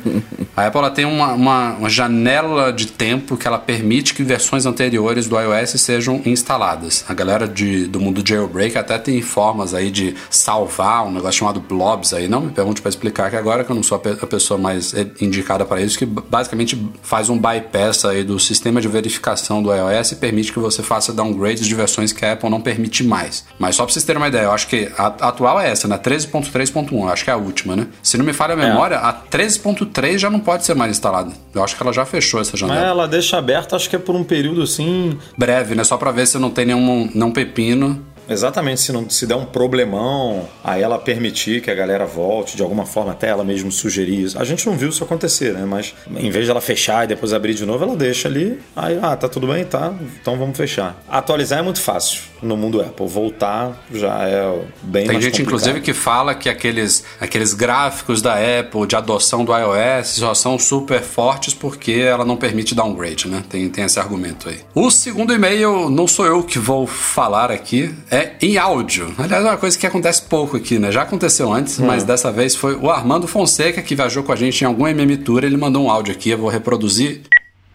[0.56, 4.66] a Apple ela tem uma, uma, uma, janela de tempo que ela permite que versões
[4.66, 7.06] anteriores do iOS sejam instaladas.
[7.08, 11.62] A galera de, do mundo jailbreak até tem formas aí de salvar um negócio chamado
[11.62, 12.28] blobs aí.
[12.28, 15.66] Não me pergunte para explicar que agora que eu não sou a, pessoa mais indicada
[15.66, 20.16] para isso, que basicamente faz um bypass aí do sistema de verificação do iOS e
[20.18, 23.46] permite que você faça downgrades de versões que a Apple não permite mais.
[23.58, 25.88] Mas só para vocês terem uma ideia, eu acho que a, a atual é essa,
[25.88, 25.98] né?
[25.98, 27.88] 13.3.1, acho que é a última, né?
[28.02, 28.98] Se não me falha a memória, é.
[28.98, 31.32] a 13.3 já não pode ser mais instalada.
[31.54, 32.80] Eu acho que ela já fechou essa janela.
[32.80, 35.18] Mas ela deixa aberta, acho que é por um período assim.
[35.38, 35.84] Breve, né?
[35.84, 38.06] Só pra ver se não tem nenhum não pepino.
[38.30, 42.64] Exatamente, se não se der um problemão, aí ela permitir que a galera volte de
[42.64, 44.40] alguma forma, até ela mesmo sugerir isso.
[44.40, 45.66] A gente não viu isso acontecer, né?
[45.66, 48.60] Mas em vez de ela fechar e depois abrir de novo, ela deixa ali.
[48.76, 49.94] Aí, ah, tá tudo bem, tá?
[50.22, 51.02] Então vamos fechar.
[51.08, 53.08] Atualizar é muito fácil no mundo Apple.
[53.08, 55.42] Voltar já é bem Tem mais gente, complicado.
[55.42, 60.58] inclusive, que fala que aqueles, aqueles gráficos da Apple de adoção do iOS só são
[60.60, 63.44] super fortes porque ela não permite downgrade, né?
[63.50, 64.60] Tem, tem esse argumento aí.
[64.74, 69.14] O segundo e-mail, não sou eu que vou falar aqui, é em áudio.
[69.18, 70.92] Aliás, é uma coisa que acontece pouco aqui, né?
[70.92, 71.86] Já aconteceu antes, hum.
[71.86, 75.18] mas dessa vez foi o Armando Fonseca que viajou com a gente em algum MM
[75.18, 75.44] Tour.
[75.44, 77.22] Ele mandou um áudio aqui, eu vou reproduzir.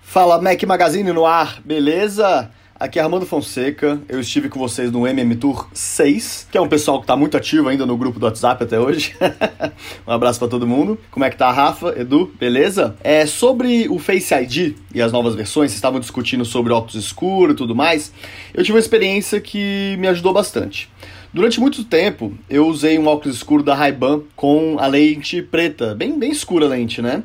[0.03, 2.51] Fala, Mac Magazine no ar, beleza?
[2.83, 6.67] Aqui é Armando Fonseca, eu estive com vocês no MM Tour 6, que é um
[6.67, 9.15] pessoal que está muito ativo ainda no grupo do WhatsApp até hoje.
[10.05, 10.99] um abraço para todo mundo.
[11.09, 12.97] Como é que tá, Rafa, Edu, beleza?
[13.01, 17.55] É sobre o Face ID e as novas versões, vocês estavam discutindo sobre óculos escuros
[17.55, 18.13] e tudo mais.
[18.53, 20.91] Eu tive uma experiência que me ajudou bastante.
[21.33, 26.19] Durante muito tempo, eu usei um óculos escuro da Ray-Ban com a lente preta, bem,
[26.19, 27.23] bem escura a lente, né?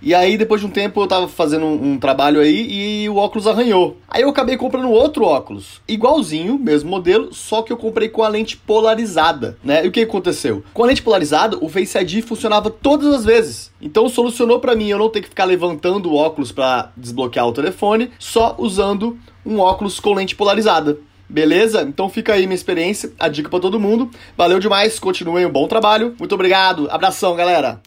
[0.00, 3.16] E aí, depois de um tempo, eu tava fazendo um, um, trabalho aí e o
[3.16, 3.98] óculos arranhou.
[4.08, 8.28] Aí eu acabei comprando outro óculos, igualzinho, mesmo modelo, só que eu comprei com a
[8.28, 9.84] lente polarizada, né?
[9.84, 10.64] E o que aconteceu?
[10.72, 13.70] Com a lente polarizada, o Face ID funcionava todas as vezes.
[13.78, 17.52] Então solucionou para mim eu não ter que ficar levantando o óculos para desbloquear o
[17.52, 20.98] telefone, só usando um óculos com lente polarizada.
[21.30, 21.82] Beleza?
[21.82, 24.10] Então fica aí minha experiência, a dica para todo mundo.
[24.36, 26.14] Valeu demais, continuem um bom trabalho.
[26.18, 26.88] Muito obrigado.
[26.90, 27.80] Abração, galera.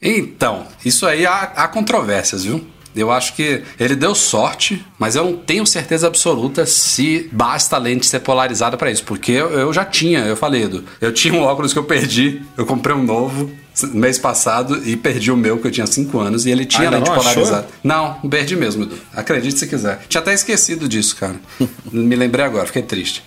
[0.00, 2.66] Então, isso aí há, há controvérsias, viu?
[2.94, 7.78] Eu acho que ele deu sorte, mas eu não tenho certeza absoluta se basta a
[7.78, 11.34] lente ser polarizada para isso, porque eu, eu, já tinha, eu falei, Edu, eu tinha
[11.34, 13.50] um óculos que eu perdi, eu comprei um novo
[13.92, 16.98] mês passado e perdi o meu que eu tinha 5 anos e ele tinha Ainda
[16.98, 17.66] lente não polarizada.
[17.82, 18.98] Não, perdi mesmo, Edu.
[19.14, 20.00] Acredite se quiser.
[20.08, 21.36] Tinha até esquecido disso, cara.
[21.92, 23.22] Me lembrei agora, fiquei triste.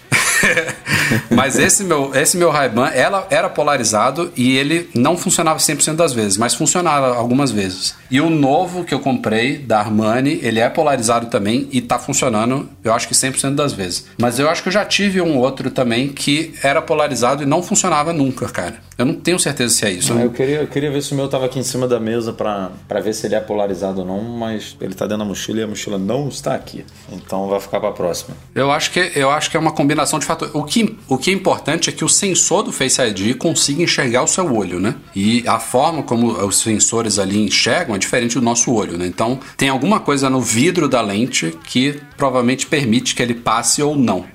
[1.30, 6.14] mas esse meu, esse meu Ray-Ban ela era polarizado e ele não funcionava 100% das
[6.14, 7.96] vezes, mas funcionava algumas vezes.
[8.10, 12.70] E o novo que eu comprei da Armani, ele é polarizado também e tá funcionando,
[12.84, 14.06] eu acho que 100% das vezes.
[14.18, 17.62] Mas eu acho que eu já tive um outro também que era polarizado e não
[17.62, 18.89] funcionava nunca, cara.
[19.00, 20.12] Eu não tenho certeza se é isso.
[20.12, 23.00] eu, queria, eu queria ver se o meu tava aqui em cima da mesa para
[23.02, 25.68] ver se ele é polarizado ou não, mas ele tá dentro da mochila e a
[25.68, 26.84] mochila não está aqui.
[27.10, 28.36] Então vai ficar para próxima.
[28.54, 30.54] Eu acho que eu acho que é uma combinação de fatores.
[30.54, 34.22] O que, o que é importante é que o sensor do Face ID consiga enxergar
[34.24, 34.96] o seu olho, né?
[35.16, 39.08] E a forma como os sensores ali enxergam é diferente do nosso olho, né?
[39.08, 43.96] Então tem alguma coisa no vidro da lente que provavelmente permite que ele passe ou
[43.96, 44.26] não.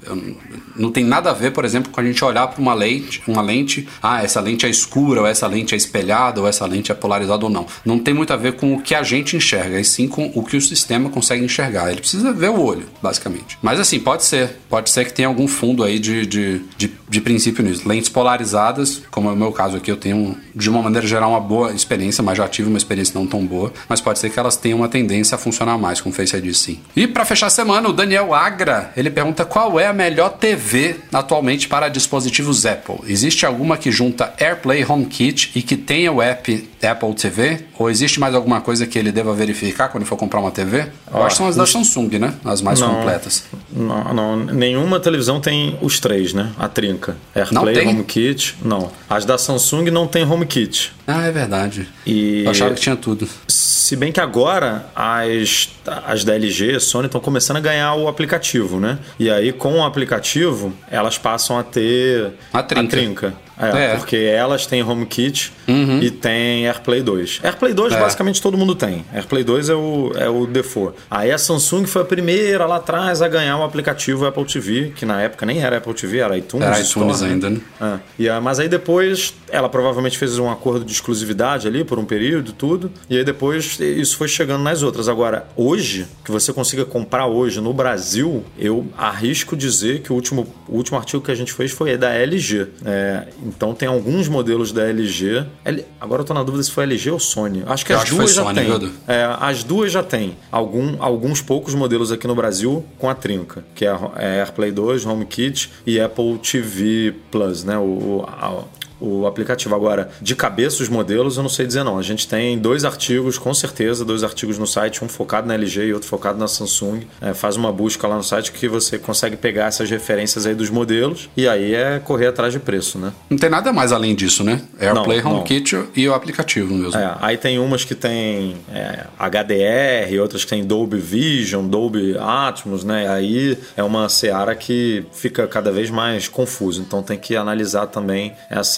[0.75, 3.43] Não tem nada a ver, por exemplo, com a gente olhar para uma lente, uma
[3.43, 6.95] lente, ah, essa lente é escura, ou essa lente é espelhada, ou essa lente é
[6.95, 7.67] polarizada ou não.
[7.85, 10.43] Não tem muito a ver com o que a gente enxerga, e sim com o
[10.45, 11.91] que o sistema consegue enxergar.
[11.91, 13.59] Ele precisa ver o olho, basicamente.
[13.63, 14.57] Mas assim, pode ser.
[14.69, 17.89] Pode ser que tenha algum fundo aí de, de, de, de princípio nisso.
[17.89, 21.41] Lentes polarizadas, como é o meu caso aqui, eu tenho, de uma maneira geral, uma
[21.41, 23.73] boa experiência, mas já tive uma experiência não tão boa.
[23.89, 26.55] Mas pode ser que elas tenham uma tendência a funcionar mais com o Face ID
[26.55, 26.81] sim.
[26.95, 30.97] E para fechar a semana, o Daniel Agra, ele pergunta qual é a melhor TV
[31.13, 32.97] atualmente para dispositivos Apple?
[33.07, 37.61] Existe alguma que junta AirPlay HomeKit e que tenha o app Apple TV?
[37.79, 40.81] Ou existe mais alguma coisa que ele deva verificar quando for comprar uma TV?
[41.13, 42.35] Eu ah, acho que são as da Samsung, né?
[42.45, 43.45] As mais não, completas.
[43.73, 46.53] Não, não, nenhuma televisão tem os três, né?
[46.59, 47.17] A trinca.
[47.35, 48.91] AirPlay, HomeKit, não.
[49.09, 50.93] As da Samsung não tem HomeKit.
[51.07, 51.89] Ah, é verdade.
[52.07, 52.45] E...
[52.45, 53.29] Eu achava que tinha tudo.
[53.49, 55.71] Se bem que agora as,
[56.07, 58.99] as da LG, Sony estão começando a ganhar o aplicativo, né?
[59.19, 62.87] E aí com o aplicativo elas passam a ter a trinca.
[62.87, 63.35] A trinca.
[63.59, 63.97] É, É.
[63.97, 67.41] porque elas têm HomeKit e tem AirPlay 2.
[67.43, 68.01] AirPlay 2 É.
[68.01, 69.05] basicamente todo mundo tem.
[69.13, 70.97] AirPlay 2 é o, é o default.
[71.11, 75.05] Aí a Samsung foi a primeira lá atrás a ganhar um aplicativo Apple TV, que
[75.07, 76.67] na época nem era Apple TV, era iTunes.
[76.67, 77.61] Era Store, iTunes ainda, né?
[77.81, 77.99] É.
[78.19, 82.51] E, mas aí depois ela provavelmente fez um acordo de exclusividade ali por um período
[82.51, 82.91] e tudo.
[83.09, 85.09] E aí depois isso foi chegando nas outras.
[85.09, 90.47] Agora, hoje, que você consiga comprar hoje no Brasil, eu arrisco dizer que o último,
[90.69, 92.67] o último artigo que a gente fez foi da LG.
[92.85, 95.45] É, então tem alguns modelos da LG.
[95.65, 97.63] L- agora eu tô na dúvida se foi LG ou Sony.
[97.67, 98.79] Acho que Eu as acho que duas já Sony, tem.
[98.79, 98.93] viu?
[99.09, 100.37] É, as duas já tem.
[100.53, 105.07] Algum, alguns poucos modelos aqui no Brasil com a trinca, que é, é AirPlay 2,
[105.07, 107.79] HomeKit e Apple TV Plus, né?
[107.79, 108.65] O, o, a-
[109.01, 109.75] o aplicativo.
[109.75, 111.99] Agora, de cabeça os modelos, eu não sei dizer não.
[111.99, 115.87] A gente tem dois artigos, com certeza, dois artigos no site, um focado na LG
[115.87, 117.03] e outro focado na Samsung.
[117.21, 120.71] É, faz uma busca lá no site que você consegue pegar essas referências aí dos
[120.71, 123.13] modelos e aí é correr atrás de preço, né?
[123.29, 124.63] Não tem nada mais além disso, né?
[124.79, 125.39] AirPlay, Não, não.
[125.39, 126.99] HomeKit e o aplicativo mesmo.
[126.99, 132.85] É, aí tem umas que tem é, HDR, outras que tem Dolby Vision, Dolby Atmos,
[132.85, 133.09] né?
[133.09, 136.81] Aí é uma seara que fica cada vez mais confuso.
[136.81, 138.33] Então tem que analisar também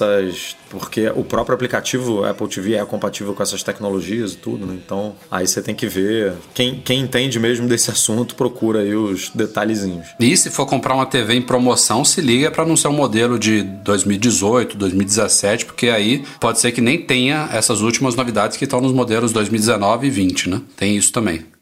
[0.06, 0.56] essas.
[0.68, 4.76] Porque o próprio aplicativo Apple TV é compatível com essas tecnologias e tudo, né?
[4.84, 6.34] Então aí você tem que ver.
[6.54, 10.08] Quem, quem entende mesmo desse assunto procura aí os detalhezinhos.
[10.18, 13.38] E se for comprar uma TV em promoção, se liga para não ser um modelo
[13.38, 18.80] de 2018, 2017, porque aí pode ser que nem tenha essas últimas novidades que estão
[18.80, 20.62] nos modelos 2019 e 20, né?
[20.76, 21.55] Tem isso também.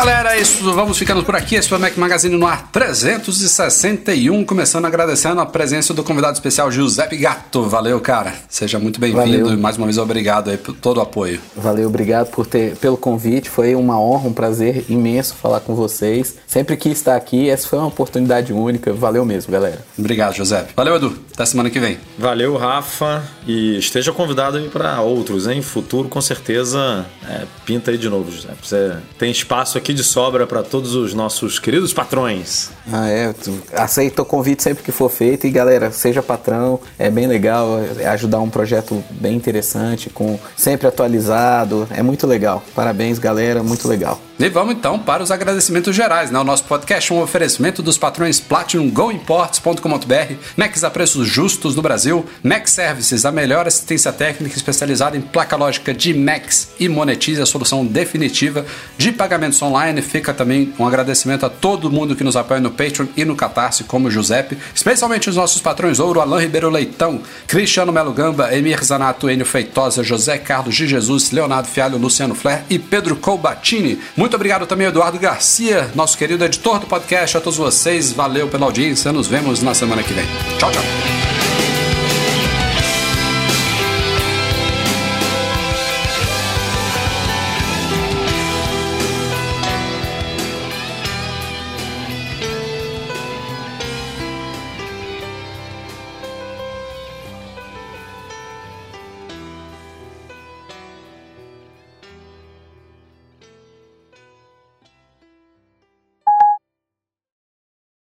[0.00, 0.72] Galera, é isso.
[0.72, 1.56] Vamos ficando por aqui.
[1.56, 4.46] Esse foi o Mac Magazine no ar 361.
[4.46, 7.64] Começando agradecendo a presença do convidado especial Giuseppe Gatto.
[7.64, 8.32] Valeu, cara.
[8.48, 11.38] Seja muito bem-vindo e mais uma vez obrigado aí por todo o apoio.
[11.54, 13.50] Valeu, obrigado por ter, pelo convite.
[13.50, 16.34] Foi uma honra, um prazer imenso falar com vocês.
[16.46, 17.50] Sempre quis estar aqui.
[17.50, 18.94] Essa foi uma oportunidade única.
[18.94, 19.84] Valeu mesmo, galera.
[19.98, 20.72] Obrigado, Giuseppe.
[20.74, 21.18] Valeu, Edu.
[21.34, 21.98] Até semana que vem.
[22.18, 23.22] Valeu, Rafa.
[23.46, 25.60] E esteja convidado aí para outros, hein?
[25.60, 28.48] Futuro, com certeza, é, pinta aí de novo, José.
[28.62, 32.70] Você tem espaço aqui de sobra para todos os nossos queridos patrões.
[32.92, 33.34] Ah, é.
[33.74, 35.46] Aceito o convite sempre que for feito.
[35.46, 36.80] E galera, seja patrão.
[36.98, 37.80] É bem legal.
[37.98, 41.86] É ajudar um projeto bem interessante, com sempre atualizado.
[41.90, 42.62] É muito legal.
[42.74, 43.62] Parabéns, galera.
[43.62, 44.20] Muito legal.
[44.42, 46.38] E vamos então para os agradecimentos gerais, né?
[46.38, 51.82] O nosso podcast é um oferecimento dos patrões Platinum GoImports.com.br, Macs a preços justos no
[51.82, 57.42] Brasil, Mac Services, a melhor assistência técnica especializada em placa lógica de Macs e monetize
[57.42, 58.64] a solução definitiva
[58.96, 60.00] de pagamentos online.
[60.00, 63.84] Fica também um agradecimento a todo mundo que nos apoia no Patreon e no Catarse,
[63.84, 68.82] como o Giuseppe, especialmente os nossos patrões Ouro, Alain Ribeiro Leitão, Cristiano Melo Gamba, Emir
[68.82, 74.00] Zanato, Enio Feitosa, José Carlos de Jesus, Leonardo Fialho, Luciano Flair e Pedro Colbatini.
[74.16, 77.36] Muito obrigado também Eduardo Garcia, nosso querido editor do podcast.
[77.36, 79.12] A todos vocês, valeu pela audiência.
[79.12, 80.26] Nos vemos na semana que vem.
[80.58, 80.82] Tchau, tchau.